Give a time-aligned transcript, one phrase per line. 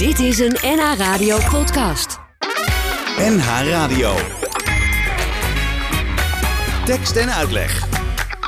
[0.00, 2.18] Dit is een NH Radio podcast.
[3.18, 4.14] NH Radio.
[6.84, 7.86] Tekst en uitleg.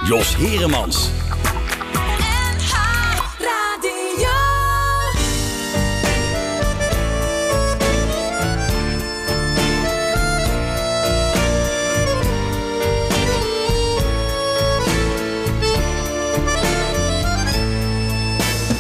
[0.04, 1.11] Jos Heremans.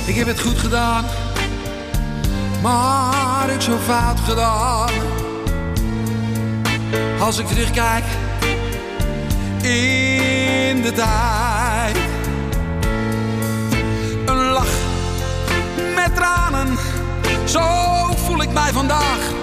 [0.06, 1.04] Ik heb het goed gedaan,
[2.62, 4.90] maar ik zo fout gedaan.
[7.20, 8.04] Als ik terugkijk
[9.62, 11.96] in de tijd.
[14.26, 14.74] Een lach
[15.94, 16.78] met tranen,
[17.44, 17.60] zo
[18.16, 19.41] voel ik mij vandaag.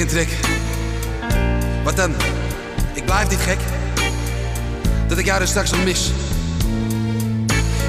[0.00, 0.28] Geen trek.
[1.84, 2.14] Wat dan?
[2.92, 3.58] Ik blijf niet gek.
[5.08, 6.10] Dat ik jou er straks nog mis.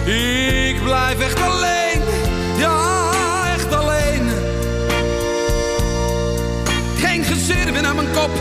[0.06, 2.02] Ik blijf echt alleen.
[2.58, 3.12] Ja,
[3.54, 4.30] echt alleen.
[6.98, 8.32] Geen gezirven aan mijn kop.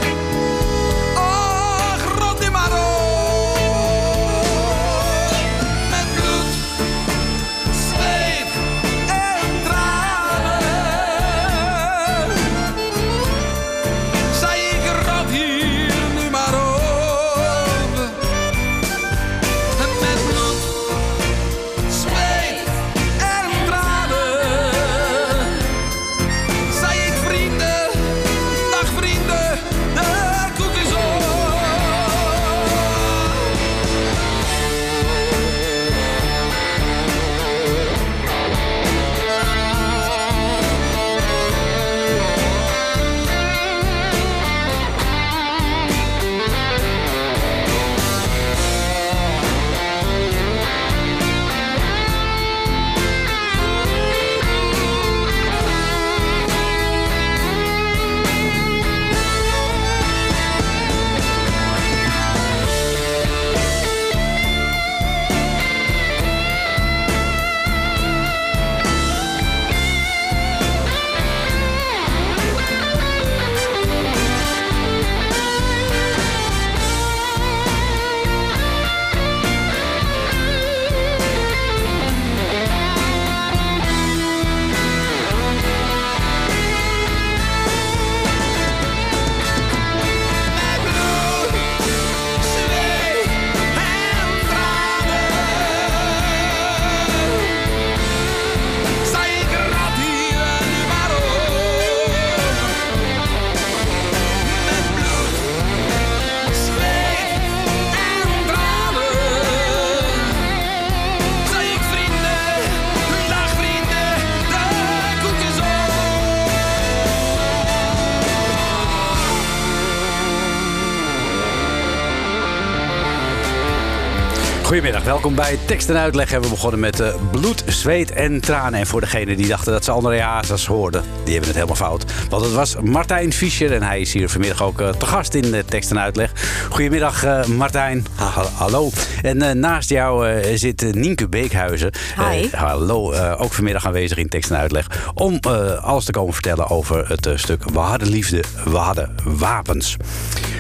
[124.80, 126.32] Goedemiddag, welkom bij Tekst en Uitleg.
[126.32, 128.80] En we begonnen met eh, bloed, zweet en tranen.
[128.80, 132.04] En voor degenen die dachten dat ze André Hazes hoorden, die hebben het helemaal fout.
[132.28, 135.50] Want het was Martijn Fischer en hij is hier vanmiddag ook eh, te gast in
[135.50, 136.32] de Tekst en Uitleg.
[136.70, 138.06] Goedemiddag eh, Martijn.
[138.14, 138.90] Ha- hallo.
[139.22, 141.90] En eh, naast jou eh, zit eh, Nienke Beekhuizen.
[142.16, 142.48] Hi.
[142.50, 145.10] Eh, hallo, eh, ook vanmiddag aanwezig in Tekst en Uitleg.
[145.14, 149.14] Om eh, alles te komen vertellen over het eh, stuk We hadden liefde, we hadden
[149.24, 149.96] wapens.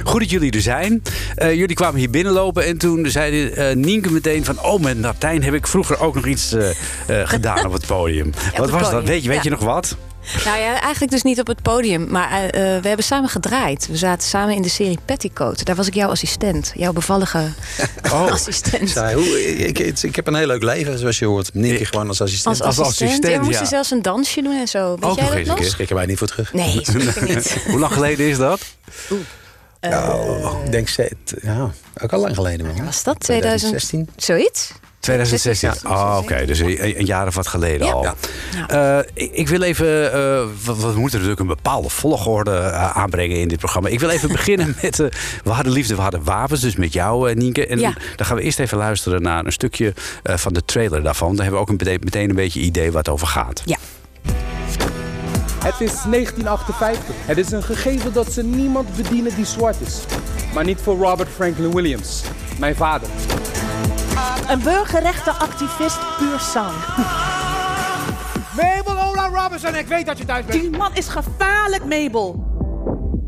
[0.04, 1.02] Goed dat jullie er zijn.
[1.34, 3.76] Eh, jullie kwamen hier binnenlopen en toen zei eh,
[4.10, 4.62] Meteen van...
[4.62, 8.30] oh, met Martijn heb ik vroeger ook nog iets eh, eh, gedaan op het podium.
[8.56, 9.04] wat het was dat?
[9.04, 9.42] Weet je, weet ja.
[9.42, 9.96] je nog wat?
[10.44, 12.06] Nou ja, eigenlijk dus niet op het podium.
[12.10, 13.88] Maar eh, we hebben samen gedraaid.
[13.90, 15.64] We zaten samen in de serie Petticoat.
[15.64, 16.72] Daar was ik jouw assistent.
[16.76, 17.52] Jouw bevallige
[18.12, 18.90] Oh, assistent.
[18.90, 21.54] Zij, hoe, ik, ik, ik heb een heel leuk leven, zoals je hoort.
[21.54, 22.62] Nienke gewoon als assistent.
[22.62, 23.26] Als als assistent.
[23.26, 23.68] ja, we moesten ja.
[23.68, 24.94] zelfs een dansje doen en zo.
[24.94, 25.66] Weet Ook jij nog dat keer.
[25.66, 26.52] Schrik er mij niet voor terug.
[26.52, 27.56] Nee, zeker niet.
[27.66, 28.60] Hoe lang geleden is dat?
[29.80, 31.70] Nou, ik denk, ze- het- ja,
[32.02, 32.66] ook al lang geleden.
[32.66, 32.84] Man.
[32.84, 33.70] Was dat 2000?
[33.80, 34.08] 2016?
[34.16, 34.72] Zoiets?
[35.00, 35.70] 2016.
[35.90, 36.44] Oh, oké.
[36.46, 37.92] Dus een, een jaar of wat geleden Ja.
[37.92, 38.02] al.
[38.68, 38.98] Ja.
[38.98, 39.86] Eh, ik, ik wil even...
[40.12, 40.12] eh,
[40.64, 43.88] we, we moeten natuurlijk een bepaalde volgorde aanbrengen in dit programma.
[43.88, 44.96] Ik wil even beginnen met...
[45.44, 46.60] we hadden liefde, we hadden wapens.
[46.60, 47.66] Dus met jou, Nienke.
[47.66, 47.92] En Ja.
[48.16, 51.28] dan gaan we eerst even luisteren naar een stukje eh, van de trailer daarvan.
[51.28, 53.62] Dan hebben we ook een, meteen, meteen een beetje idee waar het over gaat.
[53.64, 53.76] Ja.
[55.64, 57.14] Het is 1958.
[57.26, 60.04] Het is een gegeven dat ze niemand bedienen die zwart is.
[60.54, 62.22] Maar niet voor Robert Franklin Williams,
[62.58, 63.08] mijn vader.
[64.48, 66.72] Een burgerrechtenactivist puur sang.
[68.56, 70.60] Mabel Ola Robinson, ik weet dat je thuis bent.
[70.60, 72.44] Die man is gevaarlijk, Mabel.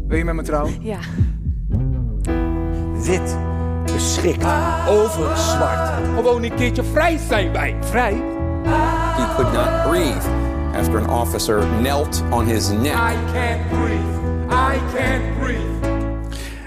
[0.06, 0.79] Wil je met me trouwen?
[0.81, 0.99] Ja.
[2.93, 3.37] Wit
[3.93, 4.44] beschikt
[4.88, 5.90] over zwart.
[6.14, 7.76] Gewoon een keertje vrij zijn wij.
[7.81, 8.23] Vrij?
[8.64, 10.42] He could not breathe
[10.75, 12.95] after an officer knelt on his neck.
[12.95, 14.51] I can't breathe.
[14.51, 15.73] I can't breathe.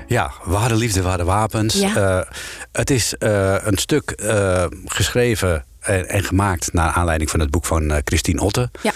[0.08, 1.74] Ja, we hadden liefde, we hadden wapens.
[1.74, 1.96] Ja.
[1.96, 2.32] Eh,
[2.72, 7.66] het is eh, een stuk eh, geschreven en, en gemaakt naar aanleiding van het boek
[7.66, 8.70] van Christine Otte.
[8.82, 8.92] Ja.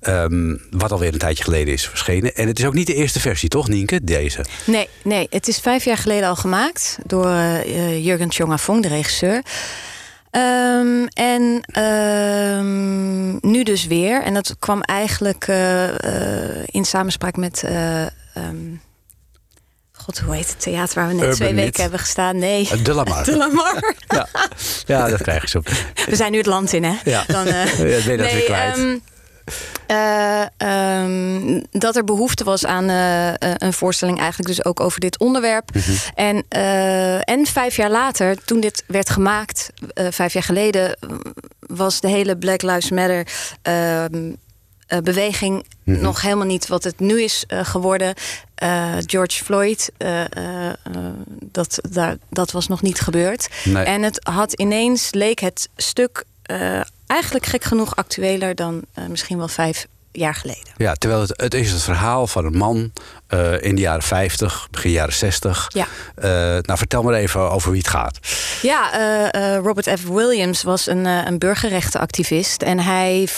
[0.00, 2.34] Ehm, wat alweer een tijdje geleden is verschenen.
[2.34, 4.04] En het is ook niet de eerste versie, toch, Nienke?
[4.04, 4.44] Deze.
[4.64, 9.42] Nee, nee, het is vijf jaar geleden al gemaakt door eh Jurgen Tjongafong, de regisseur.
[10.34, 14.22] Ehm, en ehm, nu dus weer.
[14.22, 15.88] En dat kwam eigenlijk eh,
[16.58, 17.62] eh, in samenspraak met.
[17.62, 18.74] eh, ehm,
[19.92, 22.38] God, hoe heet het theater waar we net Urban twee weken hebben gestaan?
[22.38, 22.82] Nee.
[22.82, 23.24] De Lamar.
[23.30, 23.94] De Lamar.
[24.06, 24.26] Ja.
[24.86, 25.60] ja, dat krijg je zo.
[26.06, 26.94] We zijn nu het land in, hè?
[27.04, 27.24] Ja.
[27.26, 29.00] Dan, eh, Ja, ben je dat weer kwijt.
[29.86, 35.00] Eh, ehm, dat er behoefte was aan eh, eh, een voorstelling, eigenlijk dus ook over
[35.00, 35.74] dit onderwerp.
[35.74, 35.92] Mhm.
[36.14, 36.44] En,
[37.24, 39.70] en vijf jaar later, toen dit werd gemaakt,
[40.10, 40.98] vijf jaar geleden,
[41.60, 43.26] was de hele Black Lives Matter.
[43.62, 44.32] ehm,
[44.86, 46.00] eh, beweging Mhm.
[46.00, 48.14] nog helemaal niet wat het nu is geworden.
[49.06, 49.90] George Floyd,
[51.40, 53.48] dat, daar, dat was nog niet gebeurd.
[53.64, 53.84] Nee.
[53.84, 59.38] En het had ineens, leek het stuk eh, eigenlijk gek genoeg actueler dan eh, misschien
[59.38, 60.72] wel vijf jaar geleden.
[60.76, 62.92] Ja, terwijl het, het is het verhaal van een man
[63.26, 65.70] eh, in de jaren 50, begin jaren 60.
[65.72, 65.86] Ja.
[66.60, 68.18] Nou, vertel maar even over wie het gaat.
[68.62, 70.06] Ja, Robert F.
[70.06, 72.62] Williams was een, een burgerrechtenactivist.
[72.62, 73.28] En hij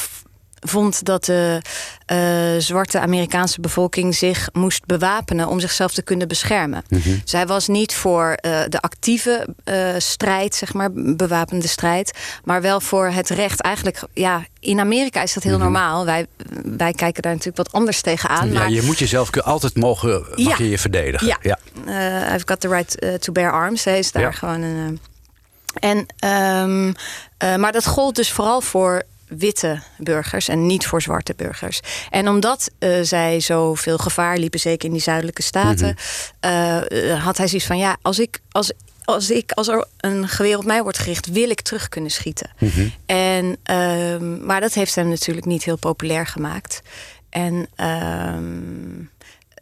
[0.69, 1.61] vond dat de
[2.07, 2.19] eh,
[2.59, 6.85] zwarte Amerikaanse bevolking zich moest bewapenen om zichzelf te kunnen beschermen.
[7.23, 12.63] Dus hij was niet voor eh, de actieve eh, strijd, zeg maar, bewapende strijd, maar
[12.63, 13.61] wel voor het recht.
[13.61, 16.05] Eigenlijk, ja, in Amerika is dat heel normaal.
[16.05, 16.27] Wij,
[16.65, 18.53] wij kijken daar natuurlijk wat anders tegenaan.
[18.53, 20.55] Ja, maar je moet jezelf altijd mogen mag Ja.
[20.59, 21.27] je je verdedigen.
[21.27, 21.39] Ja.
[21.43, 21.59] ja.
[22.35, 23.85] I've got the right to bear arms.
[23.85, 24.31] Hij is daar Ja.
[24.33, 25.01] gewoon een.
[25.81, 26.93] en, ehm,
[27.39, 31.81] eh, maar dat gold dus vooral voor witte burgers en niet voor zwarte burgers.
[32.11, 35.97] En omdat eh, zij zoveel gevaar liepen, zeker in die zuidelijke staten,
[36.41, 38.73] eh, eh, had hij zoiets van: ja, als ik als
[39.05, 42.51] als, ik, als er een geweer op mij wordt gericht, wil ik terug kunnen schieten.
[43.07, 46.83] En, ehm, maar dat heeft hem natuurlijk niet heel populair gemaakt.
[47.31, 49.05] En ehm,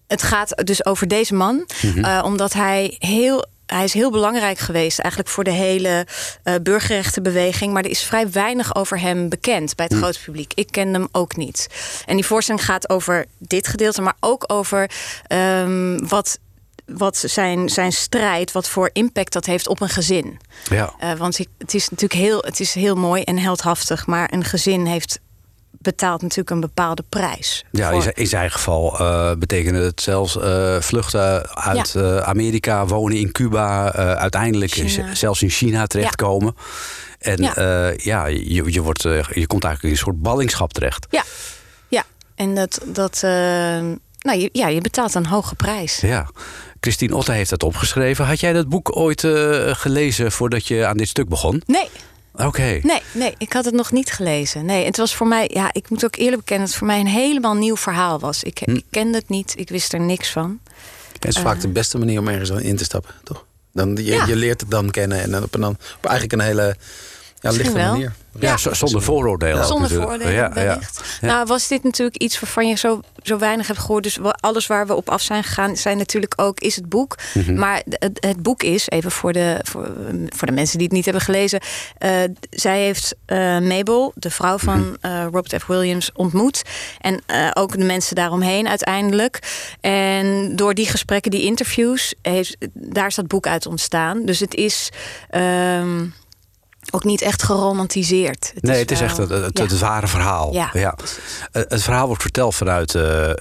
[0.06, 1.68] het gaat dus over deze man,
[2.02, 3.46] eh, omdat hij heel.
[3.74, 6.06] Hij is heel belangrijk geweest eigenlijk voor de hele
[6.42, 7.72] eh, burgerrechtenbeweging.
[7.72, 10.52] Maar er is vrij weinig over hem bekend bij het grote publiek.
[10.54, 11.68] Ik ken hem ook niet.
[12.06, 14.90] En die voorstelling gaat over dit gedeelte, maar ook over
[15.26, 16.38] ehm, wat,
[16.86, 20.38] wat zijn, zijn strijd, wat voor impact dat heeft op een gezin.
[20.70, 20.94] Ja.
[20.98, 24.44] Eh, want ik, het is natuurlijk heel, het is heel mooi en heldhaftig, maar een
[24.44, 25.20] gezin heeft
[25.84, 27.64] betaalt natuurlijk een bepaalde prijs.
[27.70, 28.96] Ja, in voor- zijn, in zijn geval
[29.38, 35.14] betekende het zelfs eh, vluchten uit eh, Amerika, wonen in Cuba, uiteindelijk China.
[35.14, 36.54] zelfs in China terechtkomen.
[37.18, 37.92] En Ja.
[37.96, 41.06] ja, je, je, wordt, je komt eigenlijk in een soort ballingschap terecht.
[41.10, 41.22] Ja,
[41.88, 42.02] ja.
[42.34, 46.00] En dat, dat nou, je, ja, je betaalt een hoge prijs.
[46.00, 46.28] Ja.
[46.80, 48.26] Christine Otte heeft dat opgeschreven.
[48.26, 49.20] Had jij dat boek ooit
[49.66, 51.62] gelezen voordat je aan dit stuk begon?
[51.66, 51.88] Nee,
[52.36, 52.78] Oké.
[52.82, 54.64] nee, nee, ik had het nog niet gelezen.
[54.64, 57.00] Nee, het was voor mij, ja, ik moet ook eerlijk bekennen, dat het voor mij
[57.00, 58.42] een helemaal nieuw verhaal was.
[58.42, 58.70] Ik, Hm.
[58.74, 60.60] ik kende het niet, ik wist er niks van.
[61.12, 63.44] Het is vaak de beste manier om ergens in te stappen, toch?
[63.72, 64.26] Dan, je, Ja.
[64.26, 66.76] je leert het dan kennen en dan op, een, dan op eigenlijk een hele
[67.40, 68.12] ja, lichte manier.
[68.40, 69.64] Ja, zonder vooroordelen.
[69.64, 70.52] Zonder vooroordelen, Ja, ja.
[70.52, 71.18] wellicht.
[71.20, 74.02] Nou, was dit natuurlijk iets waarvan je zo, zo weinig hebt gehoord.
[74.02, 77.16] Dus alles waar we op af zijn gegaan, zijn natuurlijk ook, is het boek.
[77.34, 77.54] Mhm.
[77.54, 79.90] Maar het, het boek is, even voor de, voor,
[80.28, 81.60] voor de mensen die het niet hebben gelezen.
[81.98, 82.10] eh,
[82.50, 84.94] zij heeft eh, Mabel, de vrouw van Mhm.
[85.00, 85.66] eh, Robert F.
[85.66, 86.62] Williams, ontmoet.
[87.00, 87.22] En
[87.54, 89.38] ook de mensen daaromheen uiteindelijk.
[89.80, 94.24] En door die gesprekken, die interviews, heeft, daar is dat boek uit ontstaan.
[94.24, 94.88] Dus het is.
[95.30, 96.04] ehm,
[96.92, 98.50] ook niet echt geromantiseerd.
[98.54, 99.64] Het Nee, het is wel- echt het, het, ja.
[99.64, 100.52] het ware verhaal.
[100.52, 103.36] Ja, Eh, Het verhaal wordt verteld vanuit eh, eh,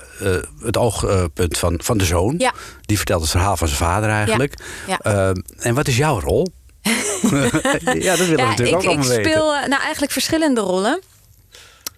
[0.60, 2.36] het oogpunt van, van de zoon.
[2.38, 2.54] Ja.
[2.82, 4.54] Die vertelt het verhaal van zijn vader eigenlijk.
[4.88, 5.00] Ja.
[5.00, 6.48] Eh, en wat is jouw rol?
[6.82, 9.24] ja, dat willen we natuurlijk ik, ook ik allemaal weten.
[9.32, 11.02] speel nou eigenlijk verschillende rollen.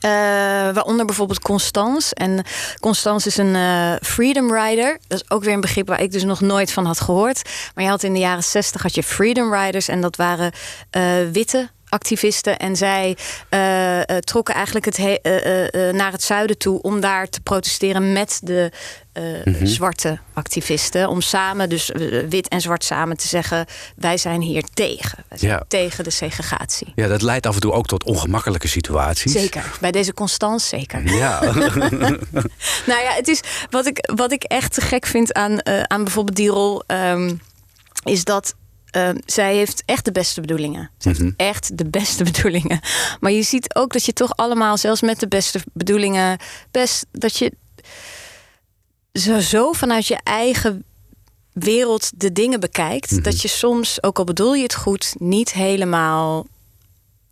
[0.05, 0.11] Eh,
[0.73, 2.15] waaronder bijvoorbeeld Constance.
[2.15, 2.43] En
[2.79, 4.99] Constance is een eh, freedom rider.
[5.07, 7.49] Dat is ook weer een begrip waar ik dus nog nooit van had gehoord.
[7.75, 9.87] Maar je had in de jaren 60 had je freedom riders.
[9.87, 10.51] En dat waren
[10.89, 12.57] eh, witte activisten.
[12.57, 13.17] En zij
[13.49, 18.13] eh, eh, trokken eigenlijk het he- eh, naar het zuiden toe om daar te protesteren
[18.13, 18.71] met de
[19.45, 19.65] Mhm.
[19.65, 21.09] zwarte activisten.
[21.09, 21.91] Om samen, dus
[22.29, 23.65] wit en zwart samen, te zeggen:
[23.95, 25.23] wij zijn hier tegen.
[25.29, 25.63] Wij zijn Ja.
[25.67, 26.91] tegen de segregatie.
[26.95, 29.31] Ja, dat leidt af en toe ook tot ongemakkelijke situaties.
[29.31, 29.71] Zeker.
[29.81, 31.13] Bij deze Constance zeker.
[31.15, 31.39] Ja.
[32.85, 33.39] Nou ja, het is
[33.69, 37.33] wat ik, wat ik echt te gek vind aan, aan bijvoorbeeld die rol, ehm,
[38.03, 38.55] is dat.
[38.95, 40.89] Ehm, zij heeft echt de beste bedoelingen.
[40.97, 42.79] Ze heeft echt de beste bedoelingen.
[43.19, 46.39] Maar je ziet ook dat je toch allemaal, zelfs met de beste bedoelingen,
[46.71, 47.51] best dat je
[49.13, 50.83] zo, zo vanuit je eigen
[51.53, 53.23] wereld de dingen bekijkt.
[53.23, 56.47] Dat je soms, ook al bedoel je het goed, niet helemaal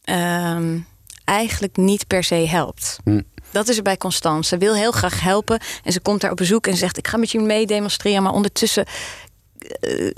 [0.03, 0.79] ehm,
[1.25, 2.98] eigenlijk niet per se helpt.
[3.51, 4.50] Dat is er bij Constance.
[4.50, 7.17] Ze wil heel graag helpen en ze komt daar op bezoek en zegt: Ik ga
[7.17, 8.24] met je mee demonstreren.
[8.24, 8.86] Maar ondertussen
[9.79, 10.12] eh,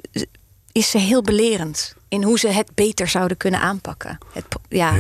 [0.77, 4.17] is ze heel belerend in hoe ze het beter zouden kunnen aanpakken.
[4.34, 4.94] Het, ja,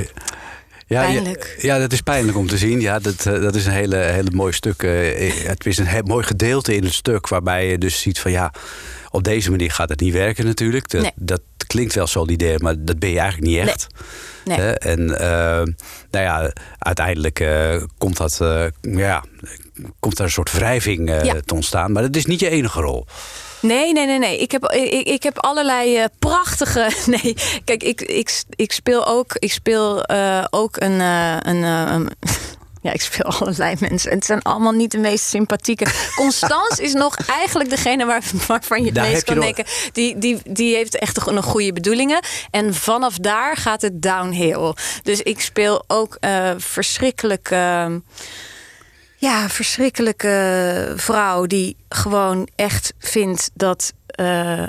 [0.87, 1.55] Ja, Pijnlijk.
[1.61, 2.81] Ja, ja, dat is pijnlijk om te zien.
[2.81, 4.83] Ja, dat, eh, dat is een hele, hele mooi stuk.
[4.83, 8.31] eh, het is een heel mooi gedeelte in het stuk waarbij je dus ziet van
[8.31, 8.51] ja,
[9.09, 10.89] op deze manier gaat het niet werken natuurlijk.
[10.89, 11.11] Dat, Nee.
[11.15, 13.87] dat klinkt wel solidair, maar dat ben je eigenlijk niet echt.
[14.45, 14.57] Nee.
[14.71, 15.63] En eh,
[16.11, 19.23] nou ja, uiteindelijk eh, komt dat, eh, ja,
[19.99, 21.35] komt er een soort wrijving eh, Ja.
[21.45, 21.91] te ontstaan.
[21.91, 23.05] Maar dat is niet je enige rol.
[23.65, 24.37] Nee, nee, nee, nee.
[24.37, 26.89] Ik heb, ik, ik heb allerlei eh, prachtige.
[27.05, 30.99] Nee, kijk, ik, ik, ik speel ook, ik speel, eh, ook een.
[31.01, 31.59] eh, een,
[32.81, 34.11] ja, ik speel allerlei mensen.
[34.11, 35.85] En het zijn allemaal niet de meest sympathieke.
[36.15, 39.65] Constance is nog eigenlijk degene waar, waarvan je het Daar meest kan denken.
[39.91, 42.19] Die, die, die heeft echt een goede bedoelingen.
[42.51, 44.73] En vanaf daar gaat het downhill.
[45.03, 46.17] Dus ik speel ook
[46.57, 47.49] verschrikkelijk.
[47.51, 47.99] ehm,
[49.15, 53.93] ja, verschrikkelijke vrouw die gewoon echt vindt dat.
[54.05, 54.63] eh,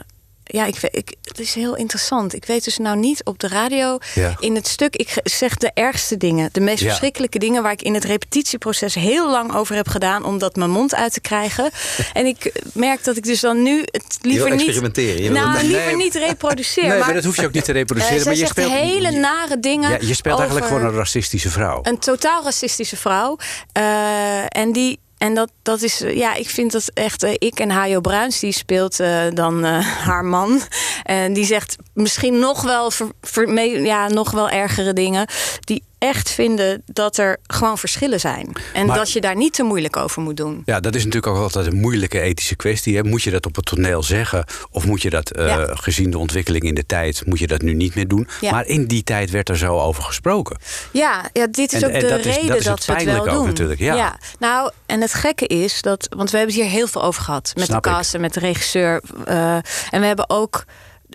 [0.49, 2.35] ja, ik, ik, het is heel interessant.
[2.35, 3.99] Ik weet dus nou niet op de radio.
[4.15, 4.35] Ja.
[4.39, 6.49] In het stuk, ik zeg de ergste dingen.
[6.53, 6.89] De meest Ja.
[6.89, 10.71] verschrikkelijke dingen waar ik in het repetitieproces heel lang over heb gedaan om dat mijn
[10.71, 11.71] mond uit te krijgen.
[12.13, 14.61] en ik merk dat ik dus dan nu het liever niet.
[14.61, 15.23] experimenteren.
[15.23, 15.97] Je nou, liever Nee.
[15.97, 16.89] niet reproduceren.
[16.89, 18.25] Nee, maar, maar dat hoef je ook niet te eh, reproduceren.
[18.25, 19.91] maar je zegt speelt hele nare dingen.
[19.91, 21.81] Ja, je speelt eigenlijk gewoon een racistische vrouw.
[21.83, 23.39] een totaal racistische vrouw.
[23.73, 24.99] Eh, en die.
[25.19, 27.23] En dat, dat is, eh, ja, ik vind dat echt.
[27.23, 29.65] eh, ik en Hajo Bruins, die speelt eh, dan
[30.09, 30.61] haar man.
[31.03, 35.29] En die zegt misschien nog wel, ver, ja, nog wel ergere dingen.
[35.61, 38.53] Die echt vinden dat er gewoon verschillen zijn.
[38.73, 40.63] En Maar- dat je daar niet te moeilijk over moet doen.
[40.65, 42.97] Ja, dat is natuurlijk ook altijd een moeilijke ethische kwestie.
[42.97, 43.03] Hè.
[43.05, 44.45] Moet je dat op het toneel zeggen?
[44.71, 45.67] Of moet je dat, eh, Ja.
[45.75, 48.29] gezien de ontwikkeling in de tijd, moet je dat nu niet meer doen?
[48.41, 48.51] Ja.
[48.51, 50.57] Maar in die tijd werd er zo over gesproken.
[50.93, 53.21] Ja, ja dit is En- ook en de dat reden dat dat, is het wel
[53.21, 53.47] ook doen.
[53.47, 54.19] natuurlijk, ja.
[54.39, 57.53] nou, en het gekke is dat, want we hebben het hier heel veel over gehad
[57.55, 59.03] met Snap de cast en met de regisseur.
[59.25, 59.55] eh,
[59.91, 60.65] en we hebben ook,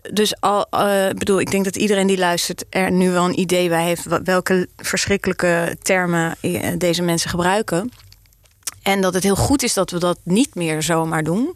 [0.09, 3.69] dus al, eh, bedoel, ik denk dat iedereen die luistert er nu wel een idee
[3.69, 7.91] bij heeft welke verschrikkelijke termen eh, deze mensen gebruiken.
[8.83, 11.55] En dat het heel goed is dat we dat niet meer zomaar doen.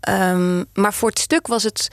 [0.00, 1.88] Ehm, maar voor het stuk was het.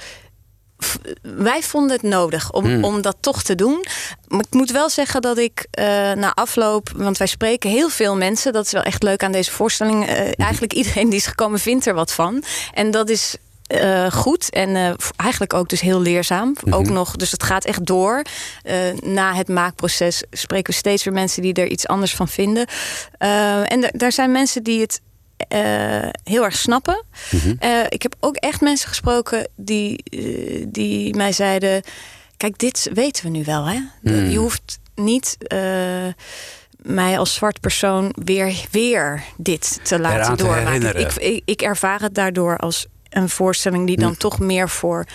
[1.21, 2.83] Wij vonden het nodig om, Hmm.
[2.83, 3.85] om dat toch te doen.
[4.27, 6.89] Maar ik moet wel zeggen dat ik eh, na afloop.
[6.95, 8.53] Want wij spreken heel veel mensen.
[8.53, 10.05] Dat is wel echt leuk aan deze voorstelling.
[10.35, 12.43] Eigenlijk iedereen die is gekomen vindt er wat van.
[12.73, 13.37] En dat is.
[13.67, 16.55] Eh, goed en eh, eigenlijk ook dus heel leerzaam.
[16.63, 16.73] Mhm.
[16.73, 18.21] Ook nog, dus het gaat echt door.
[18.63, 22.67] Eh, na het maakproces spreken we steeds weer mensen die er iets anders van vinden.
[23.67, 25.01] En daar zijn mensen die het
[26.23, 27.03] heel erg snappen.
[27.59, 30.03] Eh, ik heb ook echt mensen gesproken die,
[30.67, 31.81] die mij zeiden:
[32.37, 33.65] Kijk, dit weten we nu wel.
[33.65, 33.79] Hè?
[34.01, 34.29] Hmm.
[34.29, 35.37] Je hoeft niet.
[36.81, 40.99] mij als zwart persoon weer, weer dit te laten te doormaken.
[40.99, 45.05] Ik, ik, ik ervaar het daardoor als een voorstelling die dan toch meer voor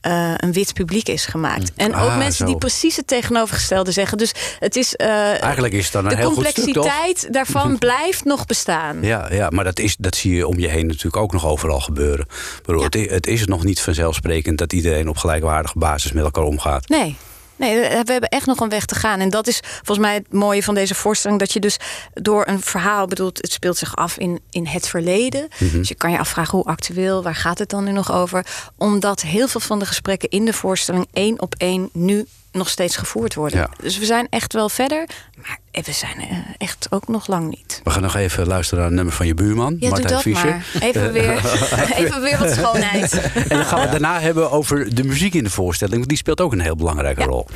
[0.00, 1.72] eh, een wit publiek is gemaakt.
[1.76, 2.44] En ook Ah, mensen zo.
[2.44, 4.18] die precies het tegenovergestelde zeggen.
[4.18, 4.96] Dus het is.
[4.96, 6.74] eh, Eigenlijk is het dan een de heel goed stuk, toch?
[6.74, 9.02] complexiteit daarvan blijft nog bestaan.
[9.02, 11.80] Ja, ja maar dat, is, dat zie je om je heen natuurlijk ook nog overal
[11.80, 12.24] gebeuren.
[12.58, 16.44] Ik bedoel, het, het is nog niet vanzelfsprekend dat iedereen op gelijkwaardige basis met elkaar
[16.44, 16.88] omgaat.
[16.88, 17.16] Nee.
[17.56, 19.20] Nee, we hebben echt nog een weg te gaan.
[19.20, 21.40] En dat is volgens mij het mooie van deze voorstelling.
[21.40, 21.76] Dat je dus
[22.14, 25.48] door een verhaal bedoelt, het speelt zich af in, in het verleden.
[25.58, 25.78] Mhm.
[25.78, 28.46] Dus je kan je afvragen hoe actueel, waar gaat het dan nu nog over?
[28.78, 32.96] Omdat heel veel van de gesprekken in de voorstelling één op één nu nog steeds
[32.96, 33.58] gevoerd worden.
[33.58, 33.70] Ja.
[33.80, 35.08] Dus we zijn echt wel verder.
[35.36, 37.80] Maar we zijn eh, echt ook nog lang niet.
[37.84, 40.22] We gaan nog even luisteren naar een nummer van je buurman, Ja, Martijn doe dat
[40.22, 40.50] Fischer.
[40.50, 40.82] maar.
[40.82, 41.30] Even weer,
[42.06, 43.12] even weer wat schoonheid.
[43.34, 45.96] En dan gaan we het daarna hebben over de muziek in de voorstelling.
[45.96, 47.46] Want die speelt ook een heel belangrijke rol.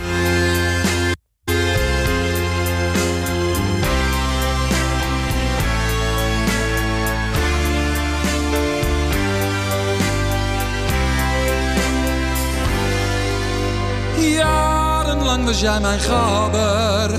[15.56, 17.10] Was jij mijn gabber.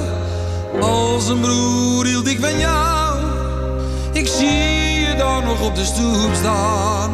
[0.81, 3.19] Als een broer hield ik van jou.
[4.11, 7.11] Ik zie je daar nog op de stoep staan.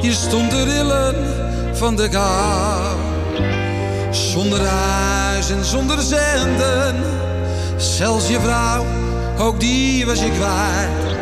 [0.00, 1.14] Je stond te rillen
[1.76, 2.96] van de kou.
[4.10, 6.96] Zonder huis en zonder zenden.
[7.76, 8.84] Zelfs je vrouw,
[9.38, 11.16] ook die was je kwijt.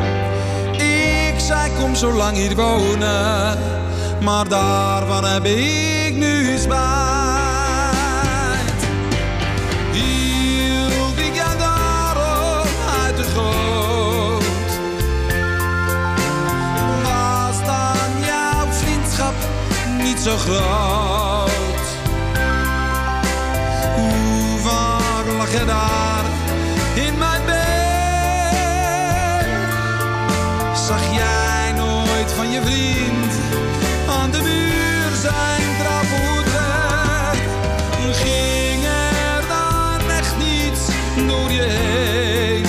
[0.83, 3.59] Ik zei kom zo lang hier wonen.
[4.21, 7.28] Maar daarvan heb ik nu spijt.
[20.29, 21.87] Zo groot?
[23.97, 24.59] Hoe
[25.37, 26.25] lag je daar
[26.95, 27.57] in mijn bed?
[30.87, 33.33] Zag jij nooit van je vriend
[34.09, 36.47] aan de muur zijn traphoed
[38.13, 40.87] Ging er dan echt niets
[41.27, 42.67] door je heen?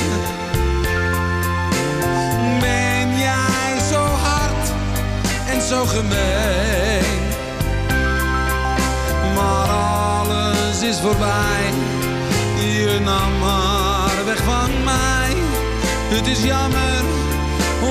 [2.60, 4.72] Ben jij zo hard
[5.50, 6.39] en zo gemeen?
[11.02, 11.74] Voorbij.
[12.56, 15.34] Je nam haar weg van mij.
[16.10, 17.04] Het is jammer,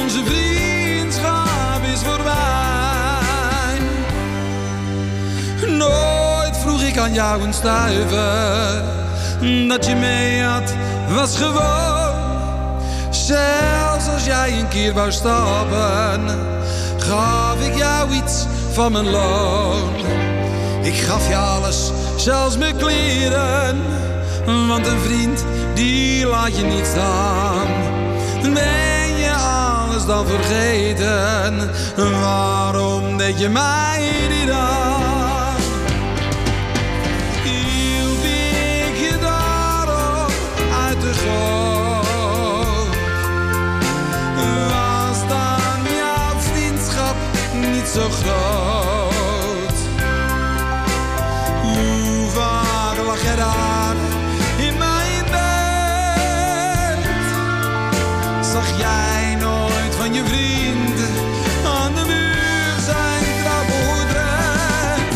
[0.00, 3.79] onze vriendschap is voorbij.
[5.77, 8.83] Nooit vroeg ik aan jou een stuiver.
[9.69, 10.75] Dat je mee had,
[11.09, 12.17] was gewoon.
[13.11, 16.25] Zelfs als jij een keer wou stappen,
[16.99, 19.95] gaf ik jou iets van mijn loon.
[20.83, 21.88] Ik gaf je alles,
[22.29, 23.77] zelfs mijn kleren.
[24.69, 25.45] Want een vriend,
[25.75, 27.67] die laat je niet staan.
[28.43, 31.71] Ben je alles dan vergeten?
[32.21, 35.57] Waarom deed je mij niet aan?
[44.69, 47.17] Was dan jouw vriendschap
[47.73, 48.78] niet zo groot?
[53.09, 53.97] Lag je daar
[54.66, 57.01] in mijn bed?
[58.53, 61.01] Zag jij nooit van je vriend
[61.66, 65.12] aan de muur zijn traphoedret?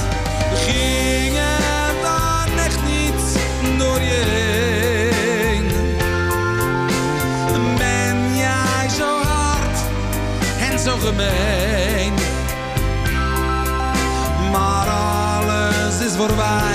[0.67, 3.33] Ging er dan echt niets
[3.79, 5.67] door je heen?
[7.77, 9.79] Ben jij zo hard
[10.71, 12.13] en zo gemeen?
[14.53, 16.72] Maar alles is voorbij.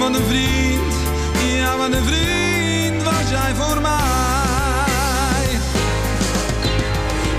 [0.00, 0.94] Wat een vriend,
[1.58, 5.58] ja wat een vriend was jij voor mij.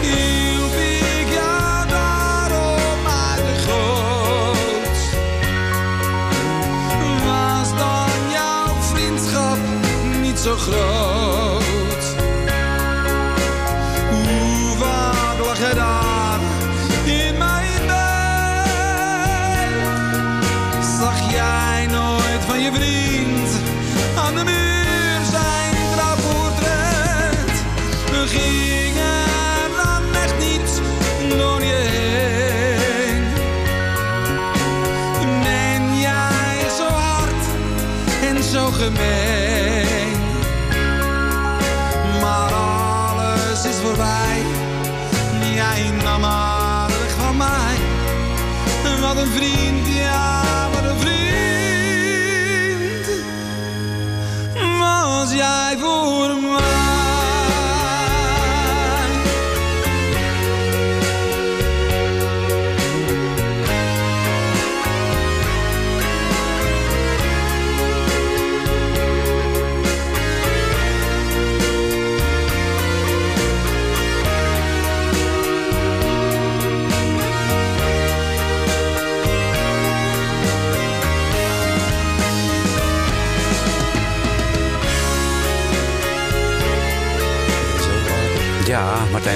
[0.01, 4.97] Hielp ik jou daarom uit de goot?
[7.25, 9.57] Was dan jouw vriendschap
[10.21, 11.00] niet zo groot?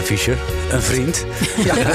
[0.05, 0.37] Fischer,
[0.75, 1.25] een vriend.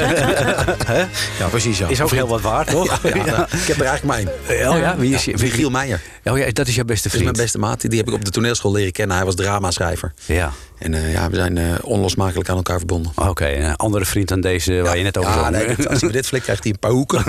[0.86, 0.98] Hè?
[1.38, 1.78] Ja, precies.
[1.78, 1.88] Ja.
[1.88, 3.00] Is ook heel wat waard, toch?
[3.02, 4.68] Ja, ja, nou, ik heb er eigenlijk één.
[4.70, 5.30] Oh ja, wie is je?
[5.30, 6.00] Ja, Michiel Meijer.
[6.24, 7.24] Oh ja, dat is jouw beste Dat is vriend.
[7.24, 7.80] mijn beste maat.
[7.90, 9.16] Die heb ik op de toneelschool leren kennen.
[9.16, 10.12] Hij was dramaschrijver.
[10.26, 10.52] Ja.
[10.78, 13.12] En eh, ja, we zijn eh, onlosmakelijk aan elkaar verbonden.
[13.14, 15.50] Oké, een andere vriend dan deze waar je net over Ja, zong.
[15.50, 17.22] nee, als hij dit flikt, krijgt hij een paar hoeken.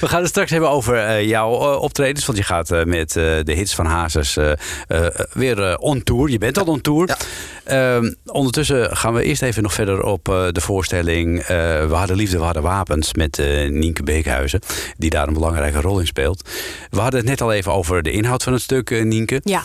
[0.00, 2.26] We gaan het straks hebben over eh, jouw optredens.
[2.26, 4.50] Want je gaat met eh, de hits van Hazes eh,
[4.86, 6.30] eh, weer on tour.
[6.30, 7.16] Je bent al on tour.
[7.64, 11.38] Ehm, ondertussen gaan we eerst even nog verder op eh, de voorstelling...
[11.40, 11.46] eh,
[11.88, 14.60] we hadden liefde, we hadden wapens met eh, Nienke Beekhuizen.
[14.96, 16.48] Die daar een belangrijke rol in speelt.
[16.90, 19.40] We hadden het net al even over de inhoud van het stuk, Nienke.
[19.44, 19.62] Ja.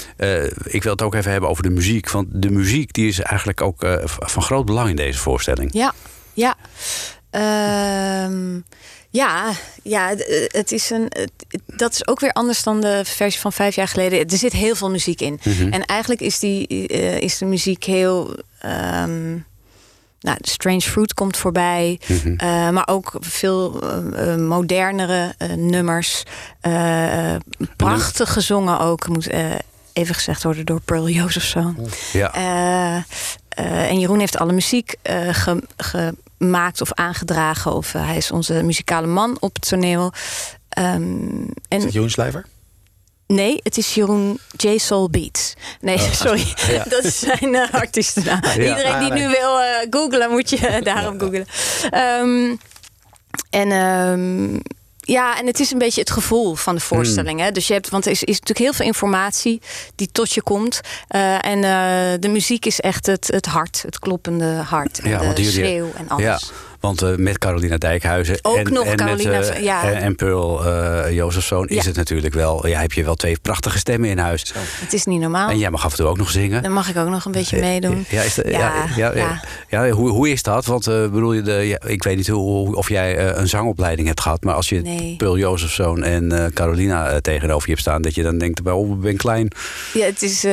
[0.63, 2.09] Ik wil het ook even hebben over de muziek.
[2.11, 5.69] Want de muziek die is eigenlijk ook van groot belang in deze voorstelling.
[5.73, 5.93] Ja,
[6.33, 6.55] ja.
[7.29, 8.59] Ehm,
[9.09, 9.51] ja,
[9.83, 10.13] ja,
[10.47, 11.05] het is een.
[11.09, 11.31] het-
[11.65, 14.27] dat is ook weer anders dan de versie van vijf jaar geleden.
[14.27, 15.39] Er zit heel veel muziek in.
[15.43, 15.71] Mhm.
[15.71, 16.67] En eigenlijk is, die,
[17.19, 18.35] is de muziek heel.
[18.59, 19.37] ehm,
[20.23, 21.99] nou, Strange Fruit komt voorbij.
[22.07, 22.33] Mhm.
[22.37, 26.23] eh, maar ook veel eh, eh, modernere nummers.
[27.77, 29.07] Prachtig gezongen ook.
[29.07, 29.29] Moet
[29.93, 31.77] even gezegd worden door Pearl Josephson.
[32.13, 32.33] Ja.
[32.33, 32.95] Eh,
[33.49, 34.95] eh, en Jeroen heeft alle muziek
[35.31, 37.73] ge- gemaakt of aangedragen.
[37.73, 40.11] Of hij is onze muzikale man op het toneel.
[40.69, 40.93] Ehm,
[41.67, 42.45] en Is het Jeroen Slijver?
[43.27, 44.77] Nee, het is Jeroen J.
[44.77, 45.53] Soul Beats.
[45.81, 46.53] Nee, Oh, sorry.
[46.69, 46.83] ja.
[46.89, 48.39] Dat is zijn uh, artiestennaam.
[48.43, 48.51] Ja.
[48.53, 51.45] Iedereen die Ah, nu wil uh, googlen, moet je daarop googlen.
[52.21, 52.57] Um,
[53.49, 54.61] en um,
[54.99, 57.35] ja, en het is een beetje het gevoel van de voorstelling.
[57.37, 57.45] Hmm.
[57.45, 57.51] Hè?
[57.51, 59.61] Dus je hebt, want er is, is natuurlijk heel veel informatie
[59.95, 60.81] die tot je komt.
[61.15, 64.99] Uh, en uh, de muziek is echt het, het hart, het kloppende hart.
[64.99, 66.23] En de jullie- schreeuw en alles.
[66.23, 66.39] Ja,
[66.83, 69.83] want eh, met Carolina Dijkhuizen Ook en, nog en, Carolina, met, eh, ja.
[69.91, 71.83] en, en Pearl eh Jozefzoon is Ja.
[71.83, 72.67] het natuurlijk wel.
[72.67, 74.53] Ja, heb je wel twee prachtige stemmen in huis.
[74.79, 75.49] Het is niet normaal.
[75.49, 76.63] En jij mag af en toe ook nog zingen.
[76.63, 78.05] Dan mag ik ook nog een beetje meedoen.
[78.09, 79.85] Ja, is dat- ja, Ja, ja, ja, ja.
[79.85, 80.65] ja, hoe, hoe is dat?
[80.65, 84.21] Want eh, bedoel je, de, ja, ik weet niet hoe, of jij een zangopleiding hebt
[84.21, 85.15] gehad, maar als je Nee.
[85.17, 89.01] Pearl Jozefzoon en eh, Carolina tegenover je hebt staan, dat je dan denkt, oh, ik
[89.01, 89.47] ben klein.
[89.93, 90.45] Ja, het is.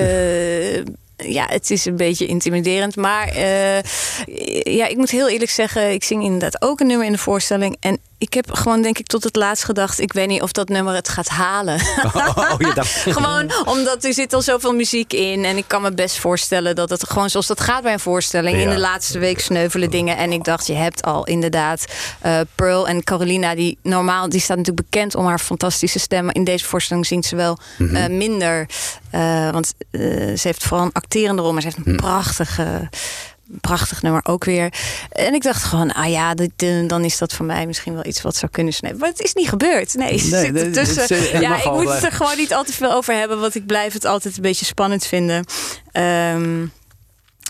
[1.22, 2.96] Ja, het is een beetje intimiderend.
[2.96, 3.83] Maar eh,
[4.74, 7.76] ja, ik moet heel eerlijk zeggen, ik zing inderdaad ook een nummer in de voorstelling.
[7.80, 10.68] En ik heb gewoon, denk ik, tot het laatst gedacht: ik weet niet of dat
[10.68, 11.80] nummer het gaat halen.
[12.35, 12.90] Oh, je dacht...
[13.16, 15.44] gewoon omdat er zit al zoveel muziek in.
[15.44, 18.56] En ik kan me best voorstellen dat het gewoon zoals dat gaat bij een voorstelling.
[18.56, 20.16] In de laatste week sneuvelen dingen.
[20.16, 21.85] En ik dacht, je hebt al inderdaad
[22.20, 26.35] eh, Pearl en Carolina, die normaal, die staat natuurlijk bekend om haar fantastische stemmen.
[26.35, 27.96] In deze voorstelling zingt ze wel Mhm.
[27.96, 28.68] eh, minder.
[29.11, 32.88] eh, want ze heeft vooral een acterende rol, maar ze heeft een prachtige.
[33.60, 34.72] Prachtig nummer ook weer.
[35.10, 36.50] En ik dacht gewoon, ah ja, dit,
[36.88, 39.06] dan is dat voor mij misschien wel iets wat zou kunnen sneuvelen.
[39.06, 39.94] Maar het is niet gebeurd.
[39.94, 42.72] Nee, ze Nee, zit is, je ja, ik moet het er gewoon niet al te
[42.72, 45.44] veel over hebben, want ik blijf het altijd een beetje spannend vinden.
[45.92, 46.66] Ehm,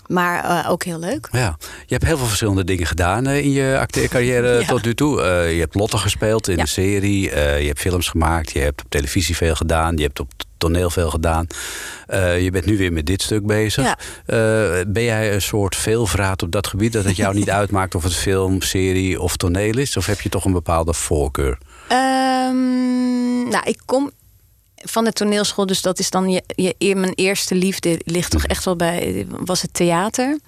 [0.07, 1.27] maar eh, ook heel leuk.
[1.31, 4.65] Ja, je hebt heel veel verschillende dingen gedaan eh, in je acteercarrière Ja.
[4.67, 5.21] tot nu toe.
[5.21, 6.63] Eh, je hebt Lotte gespeeld in Ja.
[6.63, 7.29] de serie.
[7.31, 8.51] eh, je hebt films gemaakt.
[8.51, 9.97] Je hebt op televisie veel gedaan.
[9.97, 10.31] Je hebt op
[10.61, 11.47] toneel veel gedaan.
[12.07, 13.83] Eh, je bent nu weer met dit stuk bezig.
[13.83, 13.97] Ja.
[14.25, 16.93] Eh, ben jij een soort veelvraat op dat gebied?
[16.93, 19.97] Dat het jou niet uitmaakt of het film, serie of toneel is?
[19.97, 21.57] Of heb je toch een bepaalde voorkeur?
[21.87, 24.11] Ehm, nou, ik kom
[24.75, 26.43] van de toneelschool, dus dat is dan je,
[26.77, 30.39] je, mijn eerste liefde ligt toch echt wel bij, was het theater.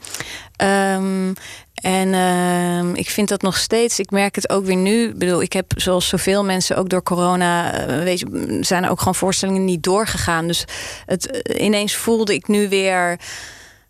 [0.56, 1.34] Ehm,
[1.84, 5.08] en ehm, ik vind dat nog steeds, ik merk het ook weer nu.
[5.08, 8.90] Ik bedoel, ik heb zoals zoveel mensen ook door corona, eh, weet je, zijn er
[8.90, 10.48] ook gewoon voorstellingen niet doorgegaan.
[10.48, 10.66] Dus
[11.06, 13.20] het, eh, ineens voelde ik nu weer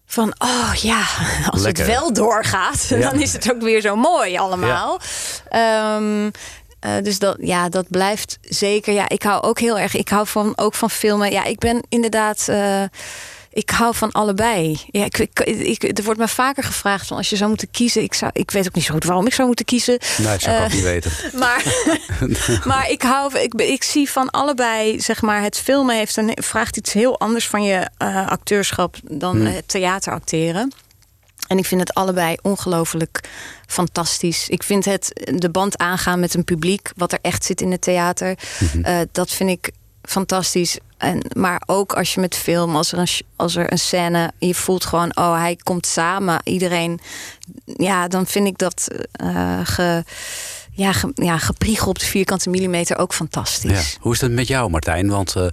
[0.06, 1.04] van, oh ja,
[1.52, 1.86] als Lekker.
[1.86, 3.00] het wel doorgaat, Ja.
[3.10, 5.00] dan is het ook weer zo mooi allemaal.
[5.50, 6.30] Ehm,
[6.80, 8.94] eh, dus dat, ja, dat blijft zeker.
[8.94, 9.96] Ja, ik hou ook heel erg.
[9.96, 11.32] Ik hou van, ook van filmen.
[11.32, 12.50] Ja, ik ben inderdaad.
[13.54, 14.80] Ik hou van allebei.
[14.92, 18.04] Ja, ik, ik, ik- er wordt me vaker gevraagd van als je zou moeten kiezen.
[18.04, 19.98] Ik, zou, ik weet ook niet zo goed waarom ik zou moeten kiezen.
[20.18, 21.12] Nee, dat zou ik Eh, ook niet weten.
[21.40, 21.64] Maar,
[22.72, 26.78] maar ik hou, ik, ik zie van allebei, zeg maar, het filmen heeft een, vraagt
[26.78, 29.46] iets heel anders van je eh, acteurschap dan Hmm.
[29.46, 30.72] het theater acteren.
[31.48, 33.20] En ik vind het allebei ongelooflijk
[33.68, 34.50] fantastisch.
[34.50, 37.82] Ik vind het de band aangaan met een publiek, wat er echt zit in het
[37.82, 38.84] theater, Mhm.
[38.84, 40.78] eh, dat vind ik fantastisch.
[41.04, 44.56] En, maar ook als je met film, als er, een, als er een scène, je
[44.56, 47.00] voelt gewoon, oh, hij komt samen, iedereen,
[47.66, 50.04] ja, dan vind ik dat eh ge,
[50.72, 53.92] ja, ge, ja, gepriegel op de vierkante millimeter ook fantastisch.
[53.92, 54.00] Ja.
[54.00, 55.08] Hoe is dat met jou, Martijn?
[55.08, 55.46] Want eh,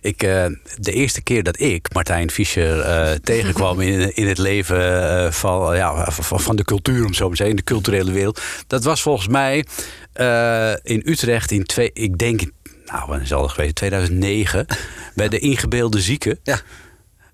[0.00, 2.84] ik, eh, de eerste keer dat ik Martijn Fischer
[3.22, 7.36] tegenkwam in, in het leven van, ja, van, van de cultuur, om zo maar te
[7.36, 9.66] zeggen, in de culturele wereld, dat was volgens mij
[10.82, 12.42] in Utrecht in twee, ik denk,
[12.84, 13.74] nou, wanneer zal het geweest?
[13.74, 14.66] 2009,
[15.14, 16.38] bij de ingebeelde zieken.
[16.42, 16.60] Ja.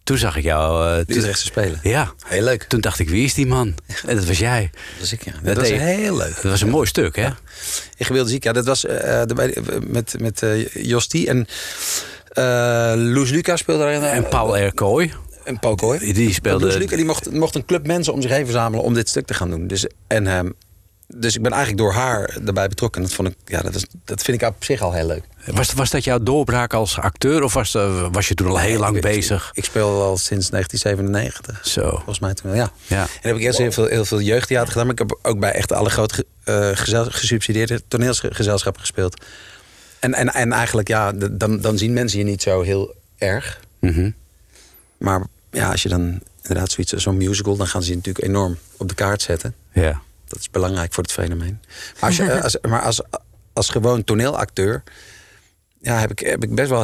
[0.04, 1.04] Toen zag ik jou...
[1.04, 1.80] toen- Utrechtse Spelen.
[1.82, 2.62] ja, Heel leuk.
[2.62, 3.74] toen dacht ik, wie is die man?
[4.06, 4.70] En dat was jij.
[4.72, 5.32] Dat was ik, ja.
[5.32, 6.34] Dat, Dat was deed heel leuk.
[6.34, 7.28] Dat was een mooi stuk, hè?
[7.96, 8.52] In gewilde ziek, ja.
[8.52, 11.46] Dat was de- bij- met, met eh Josti en
[12.32, 14.02] eh Loes Lucas speelde daarin.
[14.02, 15.12] En Paul Erkooi,
[15.44, 16.12] En Paul Kooi.
[16.12, 16.78] die Loes speelde...
[16.78, 19.34] Lucas die mocht, mocht een club mensen om zich heen verzamelen om dit stuk te
[19.34, 19.66] gaan doen.
[19.66, 20.50] Dus, en, ehm,
[21.14, 23.02] dus ik ben eigenlijk door haar daarbij betrokken.
[23.02, 25.22] Dat, vond ik, ja, dat, was, dat vind ik op zich al heel leuk.
[25.46, 28.78] Was, was dat jouw doorbraak als acteur of was, eh, was je toen al heel
[28.78, 29.50] lang Ik- bezig?
[29.54, 31.66] Ik speel al sinds 1997.
[31.66, 31.88] Zo.
[31.90, 32.72] Volgens mij toen wel, ja.
[32.86, 33.02] Ja.
[33.02, 34.84] En heb ik eerst heel veel, heel veel jeugdtheater gedaan.
[34.86, 39.24] Maar ik heb ook bij echt alle grote eh, gezel- gesubsidieerde toneelgezelschappen gespeeld.
[39.98, 43.60] En, en, en eigenlijk, ja, dan, dan zien mensen je niet zo heel erg.
[43.80, 44.10] Mhm.
[44.98, 47.56] Maar ja, als je dan inderdaad zoiets zo'n musical...
[47.56, 49.54] dan gaan ze je natuurlijk enorm op de kaart zetten.
[49.72, 50.00] Ja.
[50.30, 51.60] Dat is belangrijk voor het fenomeen.
[52.00, 53.00] Maar als, je, eh, als, maar als,
[53.52, 54.82] als gewoon toneelacteur...
[55.80, 56.82] Ja, heb ik, heb ik best wel...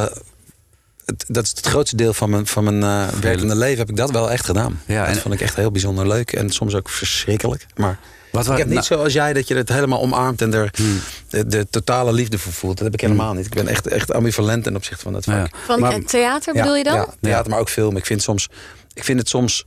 [1.05, 3.77] Het, dat is het grootste deel van mijn, van mijn eh, werkende leven.
[3.77, 4.81] Heb ik dat wel echt gedaan.
[4.85, 6.31] Ja, dat en- vond ik echt heel bijzonder leuk.
[6.33, 7.65] En soms ook verschrikkelijk.
[7.75, 7.99] Maar
[8.31, 10.41] Wat ik heb niet nou- zoals jij dat je het helemaal omarmt...
[10.41, 10.99] en er Hmm.
[11.29, 12.75] de, de totale liefde voor voelt.
[12.75, 13.45] Dat heb ik helemaal niet.
[13.45, 15.35] Ik ben echt, echt ambivalent ten opzichte van dat vak.
[15.35, 15.47] Ja.
[15.65, 16.93] Van Maar- theater bedoel je dan?
[16.95, 17.97] Ja, theater, maar ook film.
[17.97, 18.49] Ik vind, soms,
[18.93, 19.65] ik vind het soms,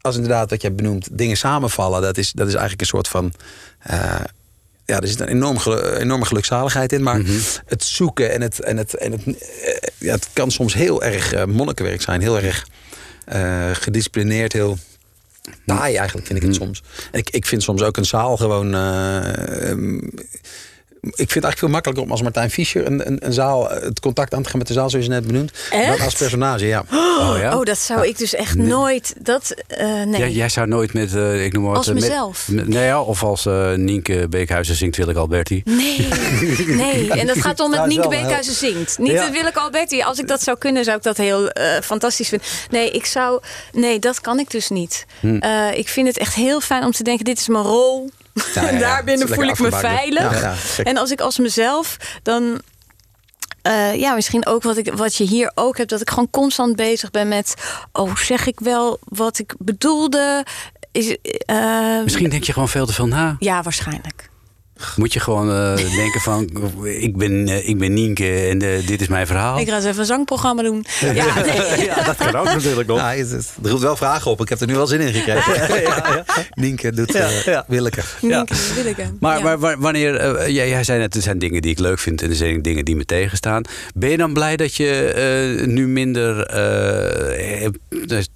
[0.00, 3.32] als inderdaad wat jij benoemt, dingen samenvallen, dat is, dat is eigenlijk een soort van.
[3.78, 4.20] eh,
[4.84, 7.02] ja, er zit een enorm, gelu- enorme gelukzaligheid in.
[7.02, 7.32] Maar Mhm.
[7.66, 11.32] het zoeken en het, en het, en het, eh, ja, het kan soms heel erg
[11.32, 12.20] eh, monnikenwerk zijn.
[12.20, 12.66] Heel erg
[13.72, 14.78] gedisciplineerd, heel
[15.66, 16.52] taai eigenlijk vind ik Mhm.
[16.54, 16.82] het soms.
[17.12, 18.74] En ik, ik vind soms ook een zaal gewoon...
[18.74, 19.98] eh, ehm,
[21.02, 23.82] ik vind het eigenlijk veel makkelijker om als Martijn Fischer een, een, een zaal, eh,
[23.82, 25.52] het contact aan te gaan met de zaal, zoals je net benoemd.
[25.70, 26.84] Dan als personage, ja.
[26.92, 27.58] Oh, ja?
[27.58, 29.14] Oh, dat zou ik dus echt nooit.
[29.18, 30.18] Dat, eh, nee.
[30.20, 31.78] Jij, jij zou nooit met, eh, ik noem maar wat...
[31.86, 32.48] Als met- mezelf.
[32.48, 35.62] met- nee, ja, of als eh, Nienke Beekhuizen zingt Willeke Alberti.
[35.64, 36.08] Nee,
[36.66, 37.10] nee.
[37.10, 38.98] En dat gaat om dat Trouwens Nienke Beekhuizen zingt.
[38.98, 39.30] Niet Ja.
[39.30, 40.02] wil ik Alberti.
[40.02, 42.46] Als ik dat zou kunnen, zou ik dat heel eh, fantastisch vinden.
[42.70, 43.40] Nee, ik zou.
[43.72, 45.06] Nee, dat kan ik dus niet.
[45.20, 45.36] Hm.
[45.36, 48.10] Eh, ik vind het echt heel fijn om te denken: dit is mijn rol.
[48.54, 48.68] Ja, ja, ja.
[48.68, 50.32] en daarbinnen voel ik me veilig.
[50.40, 50.86] Ja, ja, gek.
[50.86, 52.60] en als ik als mezelf, dan.
[53.62, 56.76] eh, ja, misschien ook wat, ik, wat je hier ook hebt, dat ik gewoon constant
[56.76, 57.54] bezig ben met.
[57.92, 60.44] Oh, zeg ik wel wat ik bedoelde?
[60.92, 61.16] Is,
[61.46, 63.36] eh, Misschien denk je gewoon veel te veel na.
[63.38, 64.29] Ja, waarschijnlijk.
[64.96, 66.50] Moet je gewoon eh, denken van,
[66.84, 69.58] ik ben, eh, ik ben Nienke en eh, dit is mijn verhaal.
[69.58, 70.84] Ik ga eens even een zangprogramma doen.
[71.00, 71.12] Ja,
[71.44, 71.84] nee.
[71.84, 72.98] ja, dat kan ook natuurlijk nog.
[72.98, 74.40] Ja, het, het roept wel vragen op.
[74.40, 76.24] Ik heb er nu wel zin in gekregen.
[76.54, 78.00] Nienke doet uh, Willeke.
[78.20, 79.02] Nienke Willeke.
[79.20, 79.42] Maar, Ja.
[79.44, 82.30] maar wa- wanneer, jij, jij zei net, er zijn dingen die ik leuk vind en
[82.30, 83.62] er zijn dingen die me tegenstaan.
[83.94, 85.04] Ben je dan blij dat je
[85.60, 87.72] eh, nu minder eh, eh,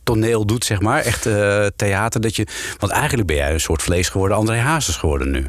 [0.02, 1.00] toneel doet, zeg maar?
[1.02, 2.20] Echt eh, theater.
[2.20, 2.46] Dat je,
[2.78, 5.46] want eigenlijk ben jij een soort vlees geworden, André Hazes geworden nu.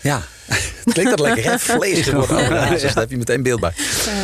[0.00, 0.22] Ja,
[0.84, 1.58] het klinkt dat lekker, hè?
[1.76, 2.36] Vlees geworden.
[2.36, 3.72] Oh, ja, Daar heb je meteen beeld bij.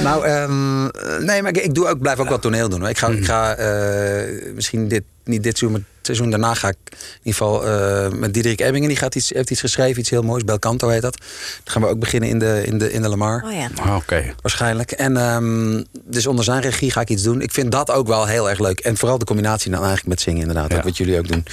[0.03, 0.83] Nou, ehm,
[1.25, 2.81] nee, maar ik, ik doe ook, blijf ook wel toneel doen.
[2.81, 2.89] hoor.
[2.89, 6.69] Ik ga, ik ga eh, misschien dit, niet dit seizoen, maar het seizoen daarna ga
[6.69, 8.89] ik in ieder geval eh, met Diederik Ebbingen.
[8.89, 10.45] Die gaat iets, heeft iets geschreven, iets heel moois.
[10.45, 11.17] Belcanto heet dat.
[11.65, 13.45] Dan gaan we ook beginnen in de, in de, in de Lamar.
[13.47, 13.69] Oh ja.
[13.75, 14.35] Ah, Oké.
[14.43, 14.91] Waarschijnlijk.
[14.91, 17.41] En ehm, dus onder zijn regie ga ik iets doen.
[17.41, 18.81] Ik vind dat ook wel heel erg leuk.
[18.81, 20.71] En vooral de combinatie dan eigenlijk met zingen inderdaad.
[20.71, 20.77] Ja.
[20.77, 21.45] Ook wat jullie ook doen.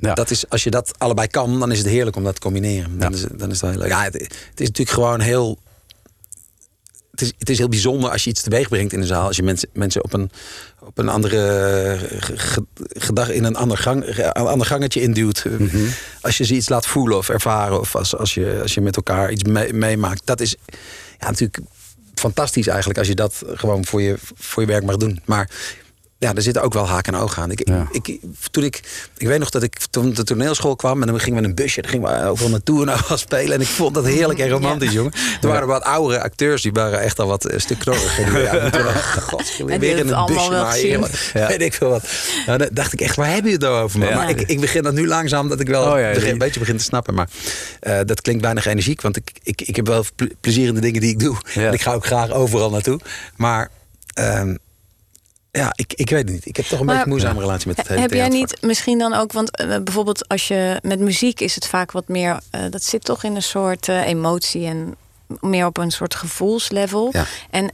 [0.00, 0.14] Ja.
[0.14, 2.98] Dat is, als je dat allebei kan, dan is het heerlijk om dat te combineren.
[2.98, 3.16] Dan, Ja.
[3.16, 3.88] is, dan is het wel heel leuk.
[3.88, 5.58] Ja, het, het is natuurlijk gewoon heel...
[7.10, 9.26] Het is, het is heel bijzonder als je iets teweeg brengt in de zaal.
[9.26, 10.30] Als je mensen, mensen op een,
[10.80, 11.38] op een andere
[12.18, 15.44] ge- ge- gedag in een ander, gang, een ander gangetje induwt.
[16.20, 17.80] Als je ze iets laat voelen of ervaren.
[17.80, 20.22] Of als, als, je, als je met elkaar iets mee- meemaakt.
[20.24, 20.56] Dat is
[21.18, 21.58] ja, natuurlijk
[22.14, 25.20] fantastisch eigenlijk als je dat gewoon voor je, voor je werk mag doen.
[25.24, 25.50] Maar
[26.20, 27.50] ja, er zitten ook wel haken en ogen aan.
[27.50, 27.88] Ik, Ja.
[27.92, 28.18] ik,
[28.50, 28.80] toen ik,
[29.16, 31.80] ik weet nog dat ik toen de toneelschool kwam en dan gingen we een busje,
[31.82, 33.52] dan gingen we overal naartoe en overal spelen.
[33.54, 35.12] En ik vond dat heerlijk en romantisch, jongen.
[35.42, 38.18] Er waren wat oudere acteurs, die waren echt al wat een stuk knorrig.
[38.18, 41.46] En die, ja, moeten we, god, weer in het een allemaal busje hier.
[41.48, 42.02] Weet ik veel wat.
[42.46, 43.98] Nou, dan dacht ik echt, waar hebben je het nou over?
[43.98, 44.08] man?
[44.08, 44.14] Ja.
[44.14, 46.38] Maar ik, ik begin dat nu langzaam, dat ik wel Oh ja, begin- die- een
[46.38, 47.14] beetje begin te snappen.
[47.14, 47.28] Maar
[47.80, 50.80] eh, dat klinkt weinig energiek, want ik, ik, ik heb wel ple- plezier in de
[50.80, 51.36] dingen die ik doe.
[51.54, 51.66] Ja.
[51.66, 53.00] En ik ga ook graag overal naartoe.
[53.36, 53.70] Maar
[54.14, 54.54] ehm,
[55.52, 56.46] ja, ik, ik weet het niet.
[56.46, 58.56] Ik heb toch een Maar- beetje een moeizame relatie met het hele Heb jij niet
[58.60, 62.40] misschien dan ook, want eh, bijvoorbeeld als je met muziek is het vaak wat meer,
[62.50, 64.96] eh, dat zit toch in een soort eh, emotie en
[65.40, 67.08] meer op een soort gevoelslevel.
[67.12, 67.24] Ja.
[67.50, 67.70] En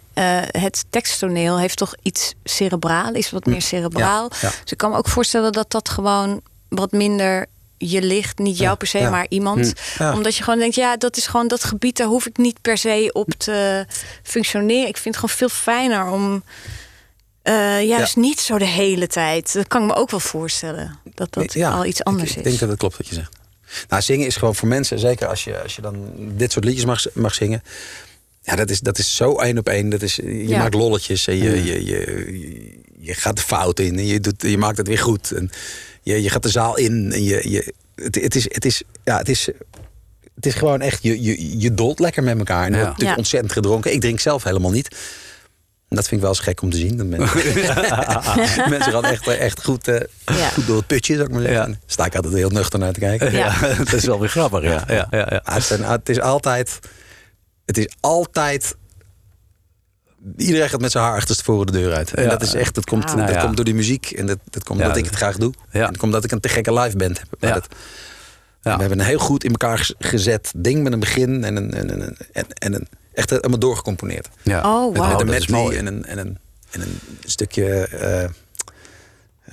[0.51, 4.23] het teksttoneel heeft toch iets cerebraal, is wat meer cerebraal.
[4.23, 4.31] Mm.
[4.41, 4.49] ja.
[4.63, 7.47] Dus ik kan me ook voorstellen dat dat gewoon wat minder
[7.79, 9.11] je ligt, niet jou per se, ja.
[9.11, 9.73] maar iemand.
[9.99, 10.13] Ja.
[10.13, 12.79] Omdat je gewoon denkt, ja, dat is gewoon dat gebied, daar hoef ik niet per
[12.79, 13.87] se op te
[14.23, 14.89] functioneren.
[14.89, 16.43] Ik vind het gewoon veel fijner om
[17.47, 19.53] eh, juist niet zo de hele tijd.
[19.53, 20.99] Dat kan ik me ook wel voorstellen.
[21.15, 22.37] Dat dat Ja, al iets anders ik, is.
[22.37, 23.33] Ik denk dat het klopt wat je zegt.
[23.89, 26.85] Nou, zingen is gewoon voor mensen, zeker als je, als je dan dit soort liedjes
[26.85, 27.63] mag, mag zingen.
[28.43, 29.89] Ja, dat is, dat is zo één op één.
[29.89, 30.59] Dat is, je Ja.
[30.59, 34.59] maakt lolletjes en je, je, je, je, gaat de fout in en je, doet, je
[34.59, 35.33] maakt het weer goed.
[35.33, 35.51] En
[36.03, 39.19] je, je gaat de zaal in en je, je, het, het, is, het, is, ja,
[39.19, 39.49] het, is,
[40.35, 42.65] het is gewoon echt, je, je, je dolt lekker met elkaar.
[42.65, 42.75] En Ja.
[42.77, 43.93] wordt natuurlijk ontzettend gedronken.
[43.93, 44.97] Ik drink zelf helemaal niet.
[45.89, 46.97] Dat vind ik wel eens gek om te zien.
[46.97, 47.45] Dat mensen,
[48.71, 50.01] mensen gaan echt, echt goed, eh,
[50.37, 50.49] Ja.
[50.49, 51.71] goed door het putje, zou ik maar zeggen.
[51.71, 51.77] Ja.
[51.87, 53.33] Sta ik altijd heel nuchter naar te kijken.
[53.33, 54.63] Ja, dat is wel weer grappig.
[54.63, 55.41] Ja, ja, ja, ja.
[55.45, 56.79] Ah, Het, zijn- het is altijd.
[57.67, 58.77] Het is altijd.
[60.37, 62.15] Iedereen gaat met zijn haar achterstevoren de deur uit.
[62.15, 62.29] En Ja.
[62.29, 63.27] dat is echt, dat komt, Wauw.
[63.27, 63.41] dat ja.
[63.43, 64.11] komt door die muziek.
[64.11, 65.53] En dat, dat komt Ja, omdat ik het graag doe.
[65.57, 65.61] Ja.
[65.73, 67.29] En dat komt omdat ik een te gekke live band heb.
[67.41, 67.55] Maar Ja.
[67.55, 67.67] dat,
[68.63, 68.75] Ja.
[68.75, 71.75] We hebben een heel goed in elkaar gez- gezet ding met een begin en een,
[71.75, 74.29] en een, en, en een echt helemaal doorgecomponeerd.
[74.43, 74.63] Ja.
[74.75, 75.11] Oh, Met, wauw.
[75.13, 75.77] met een medley mooi.
[75.77, 76.39] en een, en, een,
[76.71, 78.29] en een stukje eh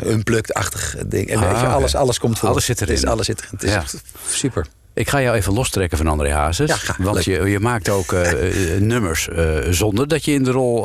[0.05, 1.29] unplugged-achtig ding.
[1.29, 2.49] En Ah, weet je, alles, alles komt voor.
[2.49, 2.93] Alles zit erin.
[2.95, 3.49] Het is, alles zit erin.
[3.51, 3.77] Het is Ja.
[3.77, 4.65] echt super.
[4.95, 6.69] Ik ga jou even lostrekken van André Hazes.
[6.87, 10.51] Ja, want je, je maakt ook eh, eh, nummers eh, zonder dat je in de
[10.51, 10.81] rol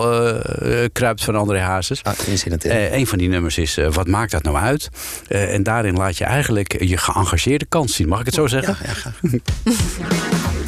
[0.93, 2.03] kruipt van André Hazes.
[2.03, 2.13] Ah.
[2.59, 4.89] Eh, een van die nummers is Wat maakt dat nou uit?
[5.29, 8.09] Eh, en daarin laat je eigenlijk je geëngageerde kant zien.
[8.09, 8.77] Mag ik het zo zeggen?
[8.83, 9.21] ja, ja, graag.
[9.23, 9.39] Ja,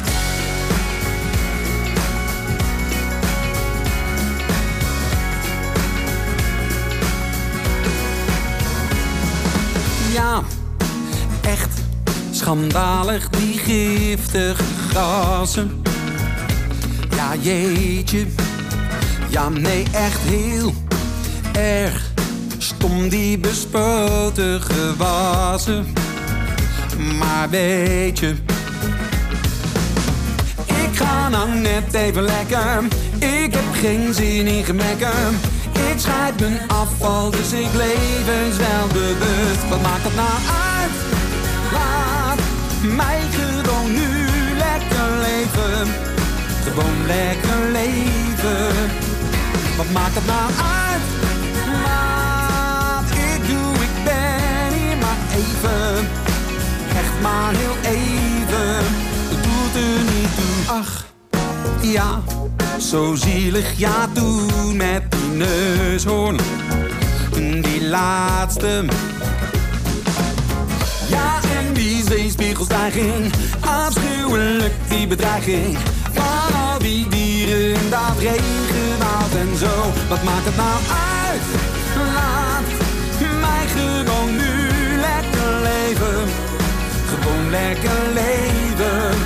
[12.41, 15.81] schandalig die giftige gassen.
[17.15, 18.25] Ja, jeetje.
[19.29, 20.73] Ja, nee, echt heel
[21.51, 22.11] erg
[22.57, 25.93] stom die bespoten gewassen.
[27.17, 28.35] Maar weet je,
[30.65, 32.83] ik ga nou net even lekker.
[33.19, 35.39] Ik heb geen zin in gemekken.
[35.91, 39.69] Ik scheid mijn afval, dus ik levenswelbewust.
[39.69, 40.91] Wat maakt dat nou uit?
[41.71, 42.20] Laat
[42.83, 44.07] mij gewoon nu
[44.57, 45.87] lekker leven.
[46.63, 48.89] Gewoon lekker leven.
[49.77, 50.51] Wat maakt dat nou
[50.85, 51.01] uit?
[51.83, 56.07] Laat ik doe, ik ben hier maar even.
[56.97, 58.83] Echt maar heel even.
[59.29, 60.75] Het doet er niet toe.
[60.75, 61.05] Ach,
[61.81, 62.21] ja,
[62.79, 63.77] zo zielig.
[63.77, 66.39] Ja, toen met die neushoorn.
[67.61, 68.85] Die laatste.
[72.17, 73.31] Zeespiegelstijging.
[73.59, 75.77] Afschuwelijk die bedreiging.
[76.13, 79.75] Van al die dieren, dat regenwoud en zo.
[80.09, 80.77] Wat maakt het nou
[81.27, 81.41] uit?
[82.13, 82.67] Laat
[83.41, 84.51] mij gewoon nu
[85.07, 86.27] lekker leven.
[87.11, 89.17] Gewoon lekker leven.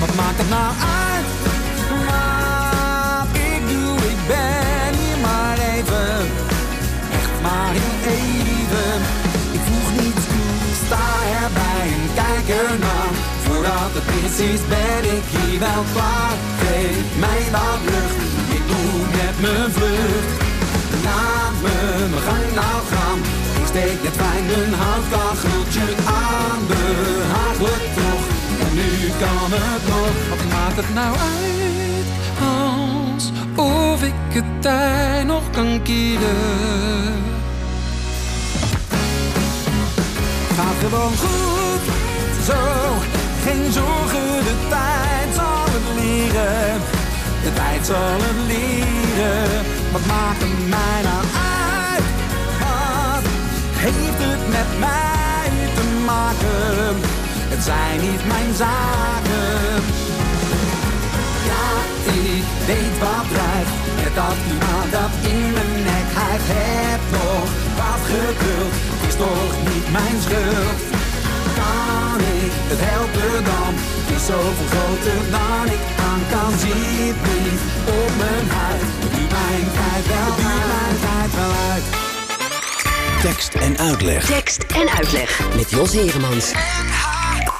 [0.00, 1.11] Wat maakt het nou uit?
[12.46, 13.12] Kijk ernaar.
[13.44, 14.06] Voordat het
[14.68, 16.34] ben ik hier wel klaar.
[16.60, 18.18] Geef mij wat lucht,
[18.56, 20.30] ik moet met mijn vlucht.
[21.06, 21.76] Laat me
[22.12, 23.18] mijn gang nou gaan.
[23.60, 25.86] Ik steek net fijn een houtkacheltje
[26.24, 28.24] aan, behagelijk toch.
[28.64, 28.90] En nu
[29.22, 32.08] kan het nog, wat maakt het nou uit?
[32.48, 37.20] Alsof ik het tij nog kan keren.
[40.56, 41.81] Gaat gewoon goed,
[42.44, 42.62] zo,
[43.44, 46.80] geen zorgen, de tijd zal het leren.
[47.42, 51.24] De tijd zal het leren, wat maakt het mij nou
[51.58, 52.06] uit?
[52.62, 53.24] Wat
[53.84, 56.94] heeft het met mij te maken?
[57.52, 59.82] Het zijn niet mijn zaken.
[61.50, 61.68] Ja,
[62.28, 66.48] ik weet wat drijft met dat klimaat dat in mijn nek hijgt.
[66.54, 67.46] Heb nog
[67.78, 68.74] wat geduld,
[69.08, 70.91] is toch niet mijn schuld.
[72.74, 73.74] Het helpen dan?
[73.76, 76.58] Het is zoveel groter dan ik aan kan.
[76.58, 76.72] Zie
[77.08, 77.60] het niet
[78.00, 78.80] op mijn huid.
[79.02, 81.84] Het duurt mijn tijd wel, mijn tijd wel uit.
[83.22, 84.24] Tekst en uitleg.
[84.26, 86.52] Tekst en uitleg met Jos Heremans.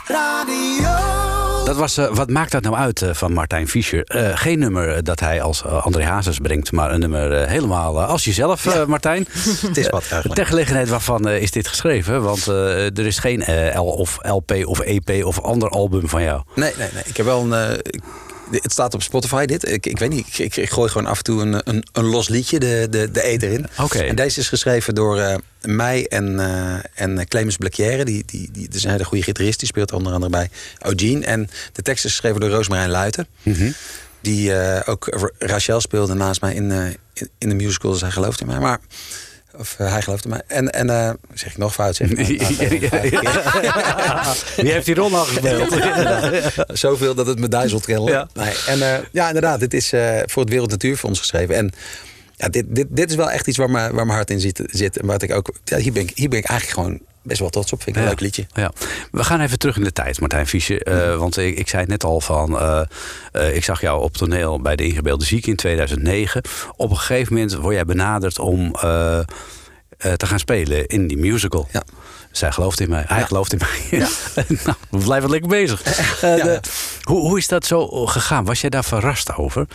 [0.07, 1.22] Radio.
[1.65, 4.05] Dat was eh, Wat maakt dat nou uit eh, van Martijn Fischer.
[4.05, 8.65] Eh, geen nummer dat hij als André Hazes brengt, maar een nummer helemaal als jezelf,
[8.87, 9.27] Martijn.
[9.67, 10.35] Het is wat eigenlijk.
[10.35, 12.23] Ter gelegenheid waarvan is dit geschreven?
[12.23, 13.45] Want er is geen
[13.75, 16.43] L of LP of EP of ander album van jou.
[16.55, 17.03] Nee, nee, nee.
[17.07, 17.79] Ik heb wel een.
[17.83, 18.01] ik-
[18.51, 19.69] het staat op Spotify, dit.
[19.69, 22.05] Ik, ik weet niet, ik, ik, ik gooi gewoon af en toe een, een, een
[22.05, 23.67] los liedje de, de, de eter in.
[23.79, 23.99] Oké.
[23.99, 28.05] En deze is geschreven door eh, mij en, eh en Clemens Blacquière.
[28.05, 29.59] Die, die, die, dat is een hele goede gitarist.
[29.59, 30.51] Die speelt onder andere bij
[30.81, 31.25] Eugene.
[31.27, 33.27] En de tekst is geschreven door Roosmarijn Luiten.
[34.21, 37.91] Die eh, ook Ra- Rachel speelde naast mij in, eh, in, in de musical.
[37.93, 38.59] Dus hij gelooft in mij.
[38.59, 38.79] Maar
[39.59, 40.43] Of eh, hij geloofde mij.
[40.47, 41.97] En, en eh, zeg ik nog fout?
[41.97, 42.27] Zeg ik nou,
[44.57, 45.77] Wie heeft die rol al gespeeld?
[46.79, 47.87] Zoveel dat het me duizelt.
[47.87, 48.29] Ja.
[48.35, 51.55] Nee, en eh, ja, inderdaad, dit is eh, voor het Wereld Natuurfonds geschreven.
[51.55, 51.73] En
[52.43, 54.63] ja, dit, dit, dit is wel echt iets waar, me, waar mijn hart in zit.
[54.67, 57.41] zit en waar ik ook, ja, hier, ben ik, hier ben ik eigenlijk gewoon best
[57.41, 57.83] wel trots op.
[57.83, 58.09] Vind ik een Ja.
[58.09, 58.47] leuk liedje.
[58.55, 58.73] Ja.
[59.11, 60.83] We gaan even terug in de tijd, Martijn Fischer.
[60.83, 62.59] Eh, Want ik, ik zei het net al van...
[62.59, 62.81] eh,
[63.33, 66.43] eh, ik zag jou op toneel bij de Ingebeelde Ziek in 2009.
[66.77, 71.69] Op een gegeven moment word jij benaderd om te gaan spelen in die musical.
[71.73, 71.83] Ja.
[72.33, 73.05] Zij gelooft in mij.
[73.07, 73.99] Hij gelooft in mij.
[74.65, 75.83] nou, we blijven lekker bezig.
[76.23, 76.45] Eh, Ja.
[76.45, 76.61] de-
[77.03, 78.45] hoe, hoe is dat zo gegaan?
[78.45, 79.67] Was jij daar verrast over?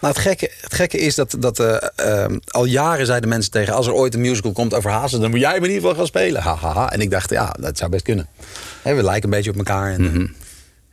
[0.00, 3.74] Nou, het gekke, het gekke is dat, dat eh, ehm, al jaren zeiden mensen tegen...
[3.74, 5.20] als er ooit een musical komt over Hazen...
[5.20, 6.42] dan moet jij me in ieder geval gaan spelen.
[6.42, 6.92] Ha, ha, ha.
[6.92, 8.28] En ik dacht, ja, dat zou best kunnen.
[8.82, 9.92] We lijken een beetje op elkaar.
[9.92, 10.26] En, Mhm.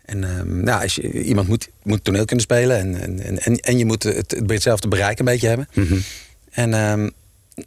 [0.05, 2.78] en ja, als je, iemand moet, moet toneel kunnen spelen...
[2.80, 5.68] en, en, en- en, je moet het, het hetzelfde bereik een beetje hebben.
[5.74, 5.97] Mhm.
[6.51, 6.70] En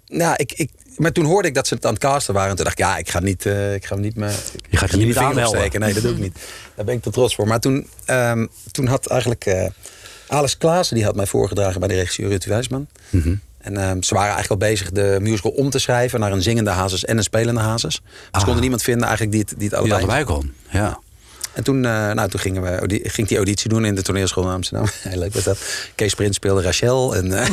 [0.04, 2.50] ja, ik, ik, maar toen hoorde ik dat ze het aan het casten waren.
[2.50, 4.34] En toen dacht ik, ja, ik ga niet, eh, ik ga niet mijn,
[4.68, 5.80] Je gaat je niet aanmelden.
[5.80, 6.38] Nee, dat doe ik niet.
[6.76, 7.46] Daar ben ik te trots voor.
[7.46, 9.66] Maar toen, ehm, toen had eigenlijk eh
[10.28, 12.86] Alice Klaassen, die had mij voorgedragen bij de regisseur Ruud Wijsman.
[13.10, 13.34] Mhm.
[13.58, 16.70] En ehm, ze waren eigenlijk al bezig de musical om te schrijven naar een zingende
[16.70, 18.00] hazes en een spelende hazes.
[18.02, 20.18] Maar ze konden niemand vinden eigenlijk die het, die het Die allebei.
[20.18, 20.52] allebei kon.
[20.70, 20.98] Ja.
[21.54, 24.44] En toen, eh, nou, toen gingen we, ging ik die auditie doen in de toneelschool
[24.44, 24.86] in Amsterdam.
[25.08, 25.58] Heel leuk was dat.
[25.94, 27.16] Kees Prins speelde Rachel.
[27.16, 27.46] En, eh,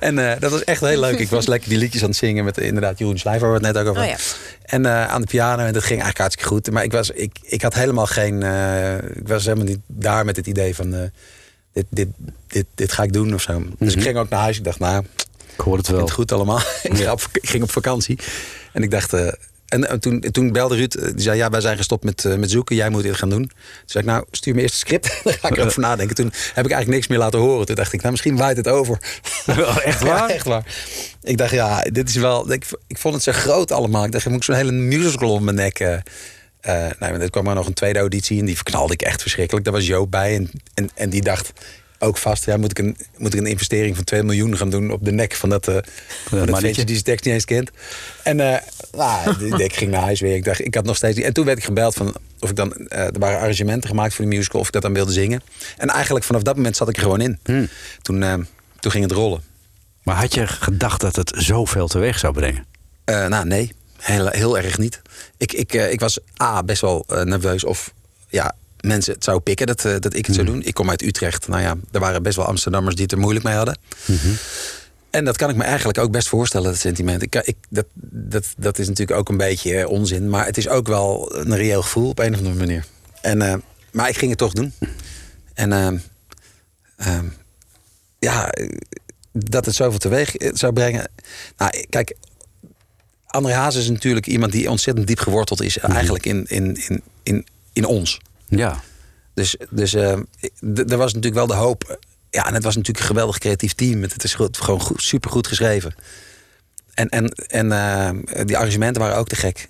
[0.08, 1.18] en eh, dat was echt heel leuk.
[1.18, 3.74] Ik was lekker die liedjes aan het zingen met inderdaad Jeroen Slijver, waar we het
[3.74, 4.26] net ook over Oh hadden.
[4.62, 5.64] En eh, aan de piano.
[5.64, 6.70] En dat ging eigenlijk hartstikke goed.
[6.70, 8.42] Maar ik, was, ik, ik had helemaal geen...
[8.42, 10.94] eh, ik was helemaal niet daar met het idee van...
[10.94, 11.00] eh,
[11.72, 12.08] dit, dit,
[12.46, 13.62] dit, dit ga ik doen of zo.
[13.78, 14.58] Dus ik ging ook naar huis.
[14.58, 15.04] Ik dacht, nou,
[15.54, 16.00] Ik hoor het wel.
[16.00, 16.60] het goed allemaal.
[16.82, 18.18] ik ging op vakantie.
[18.72, 19.12] En ik dacht...
[19.72, 22.34] en eh, toen, toen belde Ruud, eh, die zei, ja, wij zijn gestopt met, eh,
[22.34, 22.76] met zoeken.
[22.76, 23.42] Jij moet dit gaan doen.
[23.42, 23.52] Toen
[23.86, 25.20] zei ik, nou, stuur me eerst het script.
[25.24, 26.16] Daar ga ik erover nadenken.
[26.16, 27.66] Toen heb ik eigenlijk niks meer laten horen.
[27.66, 28.98] Toen dacht ik, nou, misschien waait het over.
[29.84, 30.28] echt waar?
[30.28, 30.64] Ja, echt waar.
[31.22, 32.52] Ik dacht, ja, dit is wel...
[32.52, 34.04] Ik, ik vond het zo groot allemaal.
[34.04, 35.78] Ik dacht, moet ik zo'n hele musical om mijn nek...
[35.78, 36.00] nee,
[36.98, 39.64] maar er kwam er nog een tweede auditie en die verknalde ik echt verschrikkelijk.
[39.64, 41.52] Daar was Joop bij en, en, en die dacht
[42.02, 42.44] ook vast...
[42.44, 45.12] Ja, moet, ik een, moet ik een investering van 2 miljoen gaan doen op de
[45.12, 46.60] nek van dat, van dat mannetje.
[46.60, 47.70] ventje die zijn tekst niet eens kent.
[48.22, 48.60] En eh,
[48.92, 50.34] nou, ik ging naar huis weer.
[50.34, 51.20] Ik dacht, ik had nog steeds...
[51.20, 52.72] En toen werd ik gebeld van of ik dan...
[52.72, 55.42] eh, er waren arrangementen gemaakt voor de musical, of ik dat dan wilde zingen.
[55.76, 57.38] En eigenlijk vanaf dat moment zat ik er gewoon in.
[58.02, 58.34] Toen, eh,
[58.80, 59.42] toen ging het rollen.
[60.02, 62.66] Maar had je gedacht dat het zoveel teweeg zou brengen?
[63.04, 63.72] Nou, nee.
[63.98, 65.02] Heel, heel erg niet.
[65.36, 67.92] Ik, ik, ik was A, best wel nerveus of
[68.28, 70.62] ja, mensen het zouden pikken dat, eh, dat ik het zou doen.
[70.62, 71.48] Ik kom uit Utrecht.
[71.48, 73.76] Nou ja, er waren best wel Amsterdammers die het er moeilijk mee hadden.
[75.10, 77.22] En dat kan ik me eigenlijk ook best voorstellen, dat sentiment.
[77.22, 80.28] Ik, ik, dat, dat, dat is natuurlijk ook een beetje eh, onzin.
[80.28, 82.84] Maar het is ook wel een reëel gevoel op een of andere manier.
[83.20, 83.54] En, eh,
[83.92, 84.72] maar ik ging het toch doen.
[85.54, 87.26] En ehm,
[88.18, 88.52] ja,
[89.32, 91.10] dat het zoveel teweeg zou brengen.
[91.56, 92.16] Nou, kijk,
[93.26, 95.78] André Haas is natuurlijk iemand die ontzettend diep geworteld is.
[95.78, 98.20] Eigenlijk in, in, in, in, in ons.
[98.58, 98.80] Ja.
[99.34, 100.18] Dus, dus eh,
[100.74, 101.84] d- er was natuurlijk wel de hoop.
[101.84, 101.96] eh,
[102.30, 104.02] Ja, en het was natuurlijk een geweldig creatief team.
[104.02, 105.94] Het is gewoon goed, super goed geschreven.
[106.94, 109.66] En, en, en eh, die arrangementen waren ook te gek.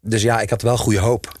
[0.00, 1.38] Dus ja, ik had wel goede hoop.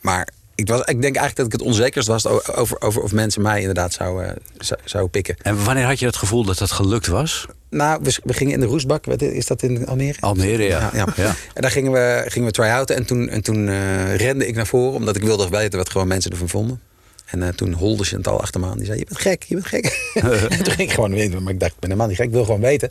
[0.00, 3.42] Maar ik, was, ik denk eigenlijk dat ik het onzekerst was over, over of mensen
[3.42, 5.36] mij inderdaad zouden zou, zou pikken.
[5.42, 7.46] En wanneer had je het gevoel dat dat gelukt was?
[7.70, 9.06] Nou, we, we gingen in de roestbak.
[9.06, 10.20] Is dat in Almere?
[10.20, 10.78] Almere, ja.
[10.78, 11.06] Ja, ja.
[11.16, 11.34] Ja.
[11.54, 12.96] En daar gingen we, gingen we try-outen.
[12.96, 16.08] En toen, en toen eh, rende ik naar voren, omdat ik wilde weten wat gewoon
[16.08, 16.80] mensen ervan vonden.
[17.24, 18.76] En eh, toen holde Chantal achter me aan.
[18.76, 20.12] Die zei, je bent gek, je bent gek.
[20.14, 21.42] en toen ging ik gewoon weten.
[21.42, 22.90] Maar ik dacht, ik ben helemaal niet gek, ik wil gewoon weten.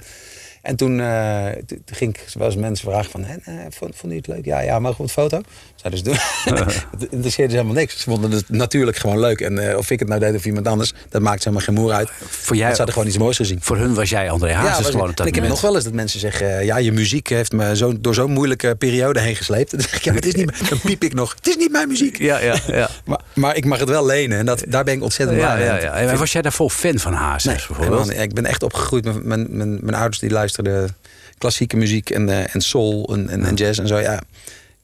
[0.61, 1.47] En toen, eh,
[1.85, 4.45] ging ik, zoals mensen vragen van, "En, eh, vond, vond je het leuk?
[4.45, 5.41] Ja, ja, mogen we een foto?
[5.83, 6.65] Zeiden ze doen.
[6.99, 7.97] het interesseerde ze helemaal niks.
[7.97, 9.41] Ze vonden het natuurlijk gewoon leuk.
[9.41, 11.91] En eh, of ik het nou deed of iemand anders, dat maakt helemaal geen moer
[11.91, 12.09] uit.
[12.29, 13.57] Voor jij, ze hadden gewoon iets moois gezien.
[13.61, 15.83] Voor hun was jij André Hazes was- gewoon op dat ik heb nog wel eens
[15.83, 16.57] dat mensen zeggen...
[16.57, 19.71] eh, ja, je muziek heeft me zo, door zo'n moeilijke periode heen gesleept.
[19.71, 21.33] Dan zeg ik, ja, maar het is niet, dan piep ik nog.
[21.35, 22.17] Het is niet mijn muziek.
[22.19, 22.89] Ja, ja, ja.
[23.05, 24.37] Maar, maar ik mag het wel lenen.
[24.37, 25.81] En dat, daar ben ik ontzettend Ja, blij ja, mee.
[25.81, 25.93] ja.
[25.93, 28.19] En was jij daarvoor fan van Hazes Nee, bijvoorbeeld?
[28.19, 29.03] Ik ben echt opgegroeid.
[29.03, 30.95] Mijn, mijn, mijn, mijn ouders die luisterden
[31.37, 33.97] klassieke muziek en, eh, en soul en, en, en jazz en zo.
[33.99, 34.21] Ja,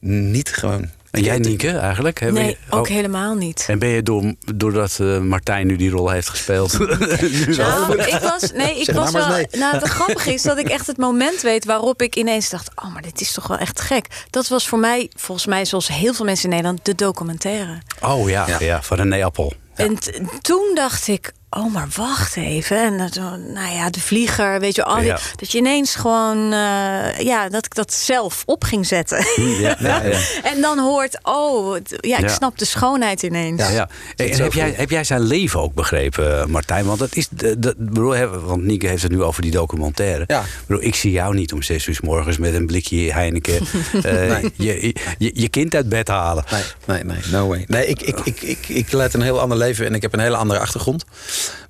[0.00, 0.88] niet gewoon.
[1.10, 2.20] En jij, Nienke, eigenlijk?
[2.20, 2.92] Heb Nee, je- ook oh.
[2.92, 3.64] helemaal niet.
[3.68, 6.78] En ben je door, doordat eh, Martijn nu die rol heeft gespeeld...
[7.56, 9.36] Nou, ik was, nee, ik Zeg was nou wel.
[9.36, 9.46] nee.
[9.50, 12.92] Nou, het grappige is dat ik echt het moment weet waarop ik ineens dacht: oh,
[12.92, 14.06] maar dit is toch wel echt gek.
[14.30, 17.78] Dat was voor mij, volgens mij, zoals heel veel mensen in Nederland, de documentaire.
[18.00, 18.56] Oh ja, ja.
[18.60, 18.82] Ja.
[18.82, 19.52] van René Appel.
[19.74, 22.76] En t- toen dacht ik: oh, maar wacht even.
[22.84, 23.14] En dat,
[23.54, 25.18] nou ja, de vlieger, weet je, al die, Ja.
[25.36, 29.24] dat je ineens gewoon, eh, ja, dat ik dat zelf op ging zetten.
[29.36, 30.18] Ja, ja, ja.
[30.54, 32.28] en dan hoort, oh, ja, ik Ja.
[32.28, 33.68] snap de schoonheid ineens.
[33.70, 33.88] Ja.
[34.16, 36.84] Hey, en heb, jij, heb jij zijn leven ook begrepen, eh, Martijn?
[36.84, 37.28] Want dat is.
[37.30, 40.24] de- bedoel, want Nieke heeft het nu over die documentaire.
[40.26, 40.40] Ja.
[40.40, 43.54] Ik, bedoel, ik zie jou niet om zes uur 's morgens met een blikje Heineken
[44.02, 44.52] eh, Nee.
[44.54, 46.44] je, je, je kind uit bed halen.
[46.50, 47.64] Nee, nee, nee, no way.
[47.66, 50.20] Nee, ik, ik, ik, ik, ik leid een heel ander leven en ik heb een
[50.20, 51.04] hele andere achtergrond.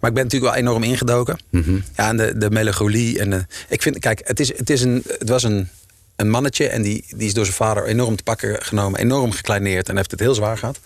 [0.00, 1.38] Maar ik ben natuurlijk wel enorm ingedoken.
[1.96, 3.18] Ja, en de, de melancholie.
[3.18, 5.68] En de, ik vind, kijk, het, is, het, is een, het was een,
[6.16, 9.88] een mannetje en die, die is door zijn vader enorm te pakken genomen, enorm gekleineerd
[9.88, 10.78] en heeft het heel zwaar gehad.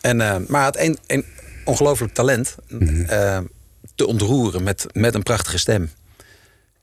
[0.00, 1.24] En, eh, maar hij had een, een
[1.64, 2.56] ongelooflijk talent
[3.06, 3.38] eh,
[3.94, 5.90] te ontroeren met, met een prachtige stem.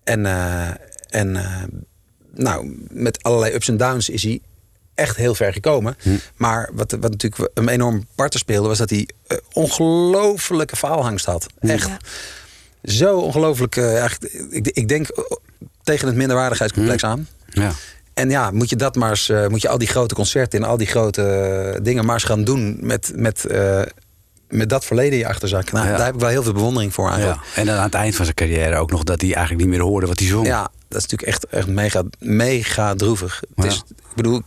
[0.04, 0.70] En, eh,
[1.10, 1.38] en
[2.34, 4.42] nou, met allerlei ups en downs is hij
[5.00, 5.96] echt heel ver gekomen.
[6.36, 8.68] Maar wat, wat natuurlijk hem enorm parten speelde...
[8.68, 11.46] was dat hij eh, ongelofelijke faalhangst had.
[11.60, 11.90] Echt.
[12.84, 13.76] Zo ongelooflijk...
[13.76, 15.24] eh, eigenlijk, ik, ik denk eh,
[15.84, 17.28] tegen het minderwaardigheidscomplex aan.
[17.50, 17.72] Ja.
[18.14, 20.68] En ja, moet je dat maar eens, eh, moet je al die grote concerten en
[20.70, 23.82] al die grote dingen maar eens gaan doen met, met, eh,
[24.50, 25.72] met dat verleden in je achterzak.
[25.72, 25.96] Nou, Ja.
[25.98, 27.40] Daar heb ik wel heel veel bewondering voor eigenlijk.
[27.44, 27.60] Ja.
[27.62, 29.86] En dan aan het eind van zijn carrière ook nog dat hij eigenlijk niet meer
[29.88, 30.46] hoorde wat hij zong.
[30.48, 33.42] Ja, dat is natuurlijk echt, echt mega, mega droevig.
[33.56, 33.72] Het Ja.
[33.72, 34.42] is, ik bedoel,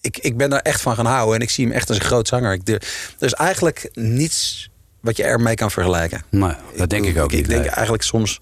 [0.00, 2.04] ik, ik ben daar echt van gaan houden en ik zie hem echt als een
[2.04, 2.52] groot zanger.
[2.52, 2.74] Ik, er,
[3.18, 4.68] er is eigenlijk niets
[5.00, 6.22] wat je ermee kan vergelijken.
[6.30, 7.48] Maar dat denk ik ook Ik niet.
[7.48, 7.70] denk nee.
[7.70, 8.40] eigenlijk soms.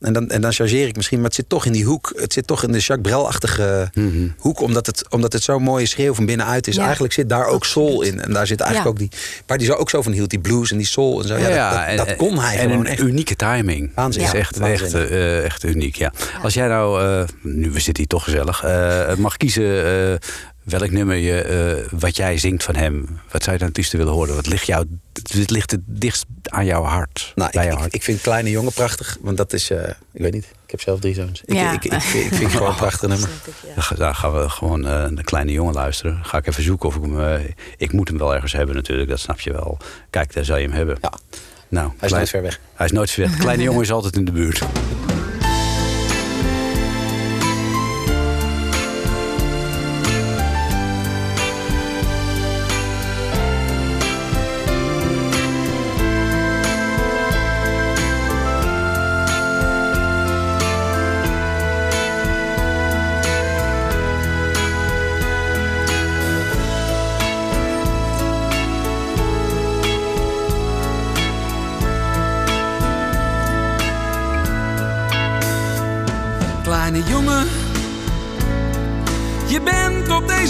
[0.00, 2.12] En dan, en dan chargeer ik misschien, maar het zit toch in die hoek.
[2.16, 4.28] Het zit toch in de Jacques Brel-achtige Mhm.
[4.38, 6.74] hoek, omdat het, omdat het zo'n mooie schreeuw van binnenuit is.
[6.76, 8.20] Ja, eigenlijk zit daar ook soul in.
[8.20, 9.04] En daar zit eigenlijk Ja.
[9.04, 9.20] ook die.
[9.46, 11.36] Waar die zo ook zo van hield, die blues en die soul en zo.
[11.36, 13.00] Ja, Ja, dat, dat, en- dat kon hij en gewoon een echt.
[13.02, 13.90] unieke timing.
[14.08, 16.12] Is echt, echt, eh, echt uniek, ja.
[16.42, 20.28] Als jij nou, eh, nu we zitten hier toch gezellig, eh, mag kiezen eh,
[20.66, 23.20] welk nummer je, eh, wat jij zingt van hem.
[23.30, 24.34] Wat zou je dan het liefste willen horen?
[24.34, 24.86] Wat ligt, jou,
[25.36, 27.32] wat ligt het dichtst aan jouw hart?
[27.34, 27.94] Nou, bij ik, jouw ik, hart?
[27.94, 29.16] ik vind Kleine Jongen prachtig.
[29.20, 31.42] Want dat is, eh, ik weet niet, ik heb zelf drie zoons.
[31.44, 31.72] Ik, Ja.
[31.72, 33.28] ik, ik, ik, vind- ik vind het gewoon een prachtig nummer.
[33.74, 36.18] Dan ga- Dan gaan we gewoon eh een kleine jongen luisteren.
[36.24, 37.20] Ga ik even zoeken of ik hem...
[37.20, 37.40] eh,
[37.76, 39.78] ik moet hem wel ergens hebben natuurlijk, dat snap je wel.
[40.10, 40.98] Kijk, daar zou je hem hebben.
[41.00, 41.12] Ja.
[41.68, 42.60] Nou, Hij is nooit ver weg.
[42.74, 43.36] Hij is nooit ver weg.
[43.38, 44.62] Kleine jongen is altijd in de buurt.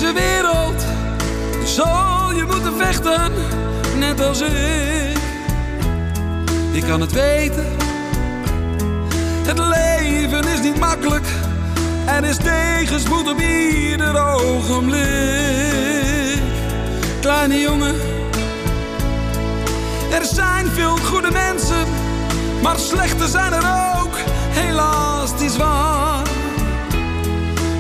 [0.07, 0.85] Deze wereld.
[1.65, 3.33] Zal je moeten vechten,
[3.99, 5.19] net als ik.
[6.73, 7.67] Ik kan het weten.
[9.47, 11.27] Het leven is niet makkelijk.
[12.07, 15.05] Er is tegenspoed op ieder ogenblik.
[17.21, 17.95] Kleine jongen,
[20.13, 21.87] er zijn veel goede mensen,
[22.63, 23.67] maar slechte zijn er
[24.01, 24.15] ook.
[24.51, 26.27] Helaas, het is waar.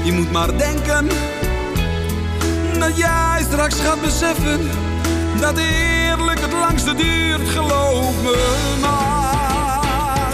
[0.02, 1.08] Je moet maar denken
[2.86, 4.70] dat jij straks gaat beseffen
[5.40, 10.30] dat eerlijk het langste duurt, geloof me maar.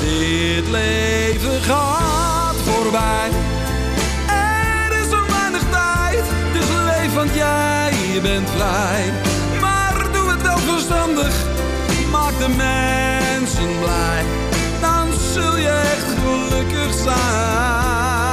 [0.00, 3.28] Dit leven gaat voorbij.
[4.26, 9.12] Er is zo weinig tijd, dus leef want jij bent vrij.
[9.60, 11.34] Maar doe het wel verstandig,
[12.10, 14.24] maak de mensen blij.
[14.80, 18.23] Dan zul je echt gelukkig zijn.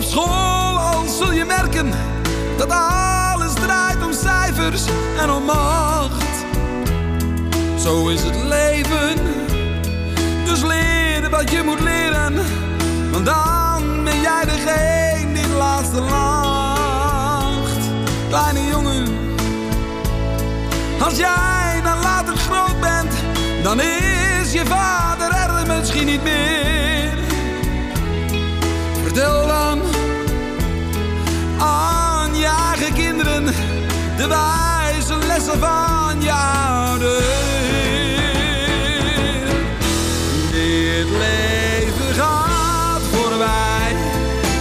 [0.00, 1.90] Op school al zul je merken
[2.56, 4.82] dat alles draait om cijfers
[5.18, 6.34] en om macht.
[7.78, 9.16] Zo is het leven,
[10.44, 12.34] dus leer wat je moet leren,
[13.10, 17.80] want dan ben jij degene die het laatste lacht.
[18.28, 19.06] Kleine jongen,
[21.02, 23.12] als jij dan later groot bent,
[23.62, 27.18] dan is je vader er misschien niet meer.
[29.02, 29.49] Vertel
[34.20, 37.22] de wijze lessen van je ouder.
[40.50, 43.94] Dit leven gaat voorbij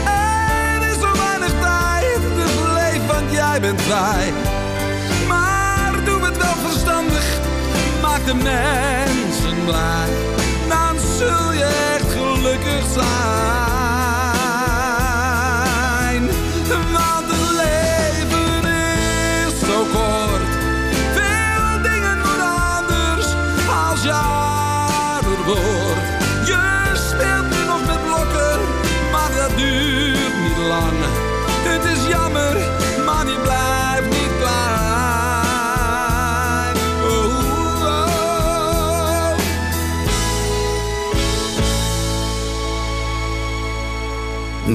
[0.05, 4.33] en is zo weinig tijd, dus leef want jij bent vrij.
[5.27, 7.25] Maar doe het wel verstandig,
[8.01, 9.98] maak de mensen blij.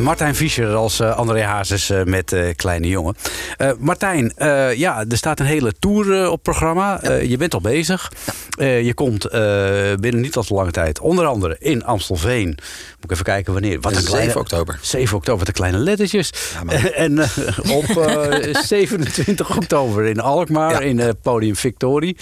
[0.04, 3.16] Martijn Fischer als eh, André Hazes eh, met eh, Kleine Jongen.
[3.78, 4.32] Martijn,
[4.76, 7.00] ja, er staat een hele tour op programma.
[7.22, 8.12] Je bent al bezig.
[8.58, 9.30] Je komt
[10.00, 11.00] binnen niet al te lange tijd.
[11.00, 12.58] Onder andere in Amstelveen.
[13.04, 13.80] Moet ik even kijken wanneer.
[13.80, 14.78] Wat een 7 kleine, oktober.
[14.80, 16.32] 7 oktober, wat een kleine lettertjes.
[16.94, 17.20] en
[17.70, 22.16] op eh, 27 oktober in Alkmaar, in Podium Victorie.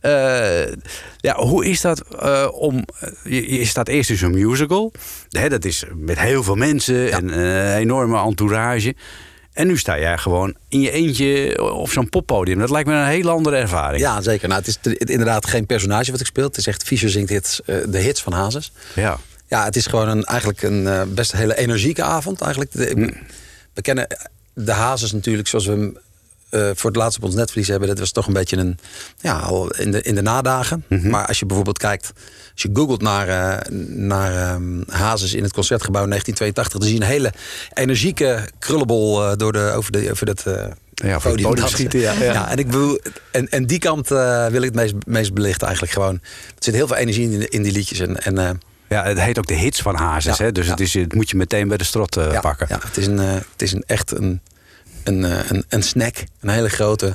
[0.00, 0.72] Eh,
[1.16, 2.84] ja, hoe is dat eh, om...
[3.24, 4.92] Je, je staat eerst in zo'n musical.
[5.28, 8.94] Hè, dat is met heel veel mensen en een enorme entourage.
[9.52, 12.58] En nu sta jij gewoon in je eentje op zo'n poppodium.
[12.58, 14.00] Dat lijkt me een hele andere ervaring.
[14.02, 14.48] Ja, zeker.
[14.48, 16.46] Nou, het is inderdaad geen personage wat ik speel.
[16.46, 18.72] Het is echt Fischer zingt hits, eh, de hits van Hazes.
[18.94, 19.18] Ja.
[19.46, 22.40] Ja, het is gewoon een, eigenlijk een best hele energieke avond.
[22.40, 22.72] Eigenlijk.
[22.72, 23.10] De- Hm.
[23.74, 24.06] We kennen
[24.54, 25.98] de Hazes natuurlijk zoals we hem
[26.50, 27.88] eh, voor het laatst op ons netvlies hebben.
[27.88, 28.78] Dat was toch een beetje een,
[29.20, 30.84] ja, al in de, in de nadagen.
[30.88, 31.08] Mhm.
[31.08, 32.12] Maar als je bijvoorbeeld kijkt,
[32.52, 36.80] als je googelt naar, eh, naar ehm, Hazes in het Concertgebouw in 1982...
[36.80, 37.32] dan zie je een hele
[37.74, 40.44] energieke krullenbol eh, door de, over, de, over dat...
[40.94, 42.12] Ja, voor podium schieten, ja.
[42.12, 42.50] Ja.
[42.50, 46.14] en, ik bedoel, en, en die kant wil ik het meest, meest belichten eigenlijk gewoon.
[46.14, 46.20] Er
[46.58, 47.98] zit heel veel energie in, in die liedjes.
[47.98, 50.38] En, en, Ja, het heet ook de hits van Hazes.
[50.38, 50.52] Ja, hè?
[50.52, 52.66] Dus het, is, het moet je meteen bij de strot ja, pakken.
[52.70, 54.40] Ja, het is, een, het is een, echt een,
[55.04, 56.14] een, eh, een, een snack.
[56.40, 57.14] Een hele grote,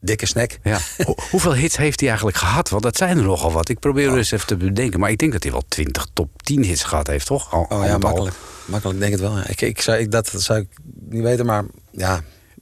[0.00, 0.58] dikke snack.
[0.62, 0.78] Ja.
[1.04, 2.68] Ho- hoeveel hits heeft hij eigenlijk gehad?
[2.68, 3.68] Want dat zijn er nogal wat.
[3.68, 5.00] Ik probeer eens even te bedenken.
[5.00, 7.52] Maar ik denk dat hij wel 20 top 10 hits gehad heeft, toch?
[7.52, 8.34] Al, Oh ja, makkelijk.
[8.64, 9.36] Makkelijk, denk het wel.
[9.36, 9.46] Ja.
[9.48, 10.68] Ik, ik zou, ik, dat zou ik
[11.08, 12.20] niet weten, maar ja.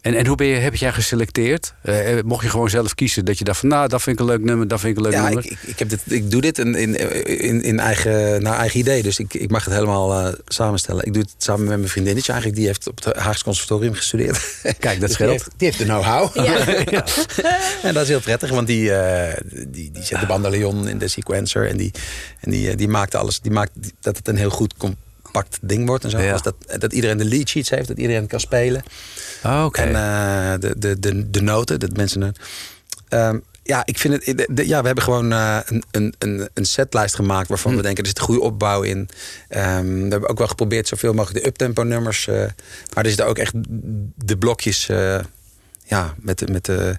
[0.08, 1.74] En, en hoe ben je, heb je geselecteerd?
[1.82, 3.68] Eh, eh, mocht je gewoon zelf kiezen dat je dacht van...
[3.68, 5.44] nou, dat vind ik een leuk nummer, dat vind ik een leuk Ja, nummer.
[5.44, 6.94] ik, ik, ik, heb dit, ik doe dit in, in,
[7.40, 9.02] in, in eigen, naar eigen idee.
[9.02, 11.04] Dus ik, ik mag het helemaal eh, samenstellen.
[11.06, 12.60] Ik doe het samen met mijn vriendinnetje eigenlijk.
[12.60, 14.38] Die heeft op het Haagse Conservatorium gestudeerd.
[14.62, 15.48] Kijk, dat Dus die scheelt.
[15.56, 16.36] die heeft de know-how.
[16.90, 17.04] Ja.
[17.82, 19.36] en dat is heel prettig, want die, eh,
[19.68, 21.68] die, die zet de bandeleon in de sequencer.
[21.68, 21.92] En die,
[22.40, 23.40] en die, die maakt alles.
[23.40, 24.74] Die maakt dat het een heel goed
[25.32, 26.04] compact ding wordt.
[26.04, 26.18] En zo.
[26.18, 26.32] Ja.
[26.32, 28.82] Dus dat, dat iedereen de lead sheets heeft, dat iedereen kan spelen.
[29.44, 29.80] Oh, Oké.
[29.80, 32.34] En eh, de, de, de, de noten, dat mensen.
[33.08, 34.46] Ehm, ja, ik vind het.
[34.66, 35.58] ja, we hebben gewoon eh,
[35.90, 39.08] een, een, een, setlijst gemaakt waarvan we denken er zit een goede opbouw in.
[39.48, 42.26] Ehm, we hebben ook wel geprobeerd zoveel mogelijk de uptempo nummers.
[42.28, 42.34] eh,
[42.94, 43.52] maar er zitten ook echt
[44.16, 44.86] de blokjes.
[45.84, 46.96] ja, met, de- met de.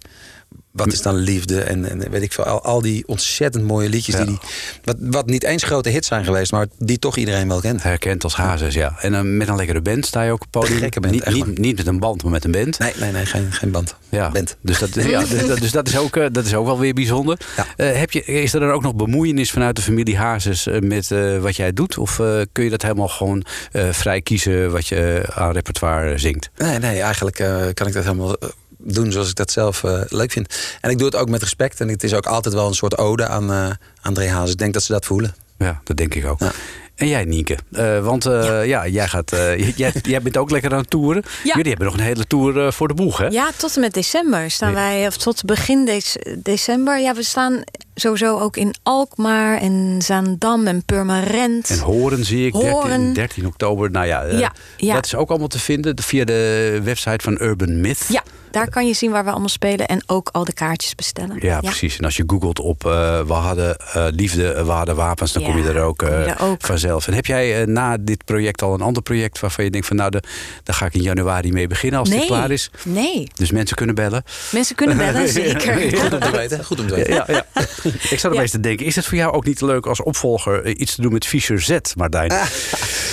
[0.72, 1.62] Wat is dan liefde?
[1.62, 2.44] En, en weet ik veel.
[2.44, 4.16] Al, al die ontzettend mooie liedjes.
[4.16, 4.26] Ja.
[4.26, 4.50] Die, die,
[4.84, 7.84] wat, wat niet eens grote hits zijn geweest, maar die toch iedereen wel kent.
[7.84, 8.96] Herkend als Hazes, ja.
[9.00, 10.78] En eh, met een lekkere band sta je ook op podium.
[10.78, 12.80] Gekke band, niet, niet, met een band, maar met een band.
[12.80, 13.96] Nee, nee, nee, geen, geen band.
[14.10, 14.58] Ja, Band.
[14.62, 16.94] Dus, dat, ja, dus, dat- dus dat, is ook, eh, dat is ook wel weer
[16.94, 17.40] bijzonder.
[17.58, 17.66] Ja.
[17.76, 21.08] Eh, heb je, is er dan ook nog bemoeienis vanuit de familie Hazes met
[21.42, 21.98] wat jij doet?
[21.98, 22.16] Of
[22.52, 23.46] kun je dat helemaal gewoon
[23.92, 26.50] vrij kiezen wat je aan repertoire zingt?
[26.58, 27.36] Nee, nee, eigenlijk
[27.74, 28.36] kan ik dat helemaal
[28.84, 30.56] doen zoals ik dat zelf eh, leuk vind.
[30.82, 31.80] En ik doe het ook met respect.
[31.82, 33.70] En het is ook altijd wel een soort ode aan uh,
[34.02, 34.52] André Hazes.
[34.52, 35.36] Ik denk dat ze dat voelen.
[35.58, 36.40] Ja, dat denk ik ook.
[36.40, 36.52] Ja.
[36.96, 37.58] En jij, Nienke?
[37.72, 38.88] Uh, want uh, ja.
[38.88, 41.24] jij, gaat, uh, jij, jij bent ook lekker aan het toeren.
[41.44, 41.56] Ja.
[41.56, 43.26] Jullie hebben nog een hele tour uh, voor de boeg, hè?
[43.28, 44.76] Ja, tot en met december staan Ja.
[44.76, 46.02] wij, of tot begin de
[46.44, 47.00] december.
[47.00, 47.64] Ja, we staan
[47.96, 51.70] sowieso ook in Alkmaar en Zaandam en Purmerend.
[51.70, 53.14] En Horen zie ik, 13, Horen.
[53.14, 53.92] 13 oktober.
[53.92, 54.94] Nou ja, Ja, ja.
[54.94, 58.06] dat is ook allemaal te vinden via de website van Urban Myth.
[58.10, 61.38] Ja, daar kan je zien waar we allemaal spelen en ook al de kaartjes bestellen.
[61.39, 61.97] Ja, precies.
[61.97, 62.91] En als je googelt op uh,
[63.22, 66.41] we hadden uh, liefde, we hadden wapens, dan Ja, kom je er ook, uh, er
[66.41, 66.62] ook.
[66.66, 67.08] vanzelf.
[67.08, 69.95] En heb jij uh, na dit project al een ander project waarvan je denkt van
[69.95, 70.24] nou, de,
[70.64, 72.70] daar ga ik in januari mee beginnen als nee, dit klaar is?
[72.86, 74.24] Nee, Dus mensen kunnen bellen.
[74.52, 75.97] mensen kunnen bellen, zeker.
[76.00, 76.66] Goed om te weten.
[76.66, 77.14] Goed om te weten.
[77.14, 77.45] Ja, ja.
[78.10, 78.30] Ik zat Ja.
[78.30, 81.02] opeens te denken, is het voor jou ook niet leuk als opvolger eh, iets te
[81.02, 82.32] doen met Fischer Z, Martijn?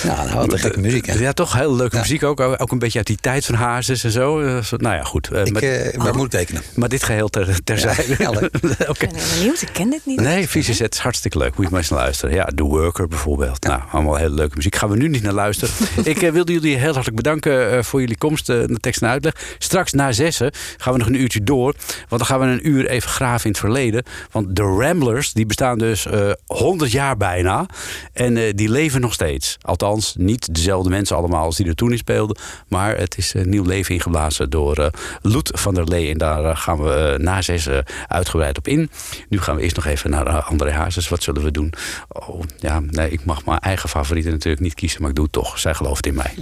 [0.03, 1.13] Nou, wat een gekke muziek, hè?
[1.19, 2.39] Ja, toch heel leuke muziek ook.
[2.39, 4.39] Ook een beetje uit die tijd van Hazes en zo.
[4.41, 5.26] Eh, zo- Nou ja, goed.
[5.31, 6.61] Eh, Ik maar, eh, maar moet tekenen.
[6.75, 8.15] maar dit geheel ter, terzijde.
[8.17, 8.29] Ja.
[8.97, 10.19] Ik ben benieuwd, ik ken dit niet.
[10.21, 11.55] Nee, Fischer Z is hartstikke leuk.
[11.55, 12.35] Moet je maar eens naar luisteren.
[12.35, 13.63] Ja, The Worker bijvoorbeeld.
[13.63, 14.75] Nou, allemaal hele leuke muziek.
[14.75, 15.73] Gaan we nu niet naar luisteren.
[16.03, 19.09] Ik eh, wilde jullie heel hartelijk bedanken eh, voor jullie komst eh, naar tekst en
[19.09, 19.33] uitleg.
[19.57, 21.73] Straks na zessen gaan we nog een uurtje door.
[22.09, 24.03] Want dan gaan we een uur even graven in het verleden.
[24.31, 27.65] Want de Ramblers, die bestaan dus eh 100 jaar bijna.
[28.13, 29.57] En eh, die leven nog steeds.
[29.61, 32.37] Althans, niet dezelfde mensen allemaal als die er toen in speelden.
[32.67, 34.85] Maar het is een nieuw leven ingeblazen door uh,
[35.21, 36.11] Loet van der Lee.
[36.11, 37.69] En daar eh, gaan we uh, na zes
[38.07, 38.89] uitgebreid op in.
[39.29, 41.09] Nu gaan we eerst nog even naar André Hazes.
[41.09, 41.73] Wat zullen we doen?
[42.07, 45.33] Oh, ja, nee, ik mag mijn eigen favorieten natuurlijk niet kiezen, maar ik doe het
[45.33, 45.59] toch.
[45.59, 46.33] Zij gelooft in mij.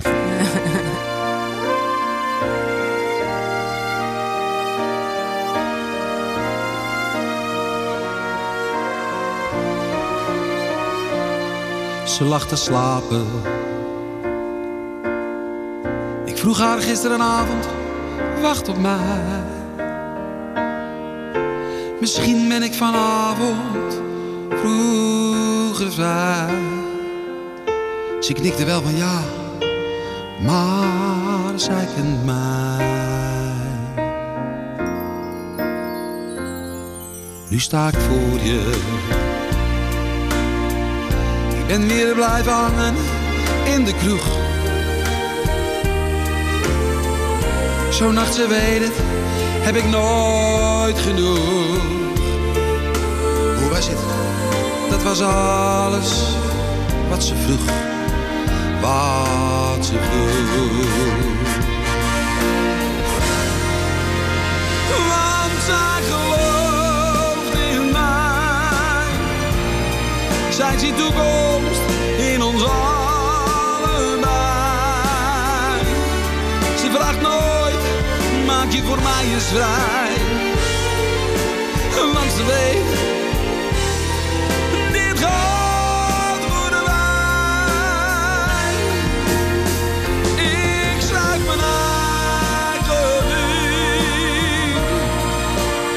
[12.06, 13.26] Ze lag te slapen.
[16.26, 17.68] Ik vroeg haar gisterenavond,
[18.42, 19.44] wacht op mij.
[22.00, 24.02] Misschien ben ik vanavond
[24.50, 26.54] vroeger vrij.
[28.20, 29.22] Ze knikte wel van ja,
[30.42, 32.94] maar zij kent mij.
[37.50, 38.74] Nu sta ik voor je
[41.68, 42.96] ben weer blijven hangen
[43.66, 44.28] in de kroeg.
[47.96, 48.94] Zo'n nacht, ze weet het,
[49.62, 51.84] heb ik nooit genoeg.
[53.60, 53.98] Hoe was het?
[54.90, 56.24] Dat was alles
[57.10, 57.66] wat ze vroeg.
[58.82, 60.86] Wat ze vroeg.
[65.08, 69.12] Want zij gelooft in mij.
[70.50, 71.75] Zij ziet toekomst
[79.40, 80.36] je.
[82.14, 82.92] Want ze weet,
[84.92, 86.86] dit gaat voorbij.
[90.36, 94.78] Ik schrijf mijn eigen lied,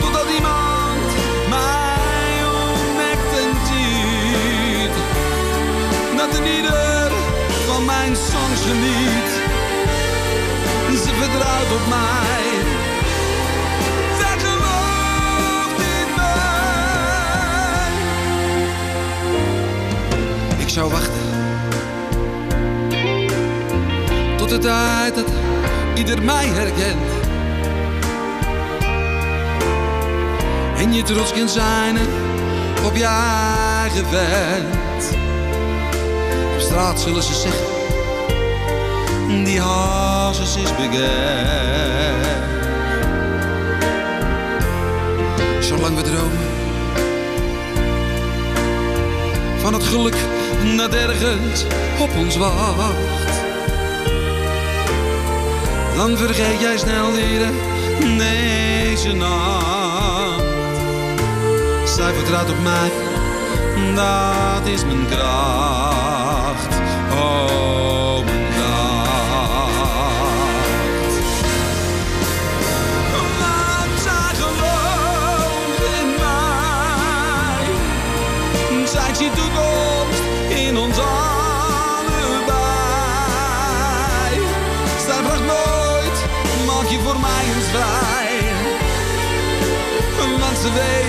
[0.00, 1.10] totdat iemand
[1.48, 4.96] mij ontdekt en ziet.
[6.16, 7.10] Dat een ieder
[7.66, 9.30] van mijn songs geniet.
[11.02, 12.57] Ze vertrouwt op mij.
[20.68, 21.14] Ik zou wachten.
[24.36, 25.24] Tot de tijd dat
[25.94, 27.10] ieder mij herkent.
[30.76, 31.96] En je trots kunt zijn
[32.84, 35.16] op je eigen vent.
[36.54, 37.64] Op straat zullen ze zeggen,
[39.44, 40.98] die hazes is bekend.
[45.60, 46.48] Zolang we dromen
[49.60, 50.16] van het geluk
[50.76, 51.64] dat ergens
[51.98, 53.42] op ons wacht.
[55.96, 57.46] Dan vergeet jij snel weer
[58.18, 60.42] deze nacht.
[61.84, 62.90] Zij vertrouwt op mij,
[63.94, 66.80] dat is mijn kracht.
[67.12, 67.87] Oh,
[90.68, 91.07] Want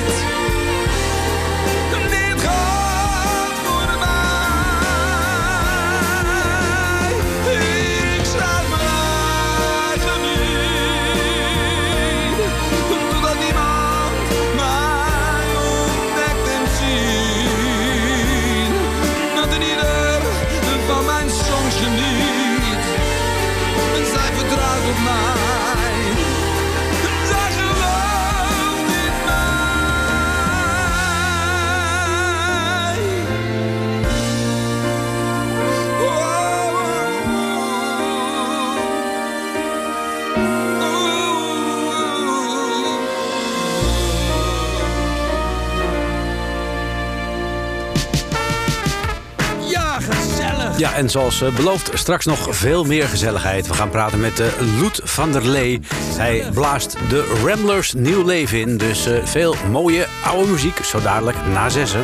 [51.00, 53.68] en zoals eh, beloofd, straks nog veel meer gezelligheid.
[53.68, 54.48] We gaan praten met uh,
[54.80, 55.80] Loet van der Lee.
[56.18, 58.78] Hij blaast de Ramblers nieuw leven in.
[58.78, 62.04] Dus eh, veel mooie oude muziek, zo dadelijk na zessen.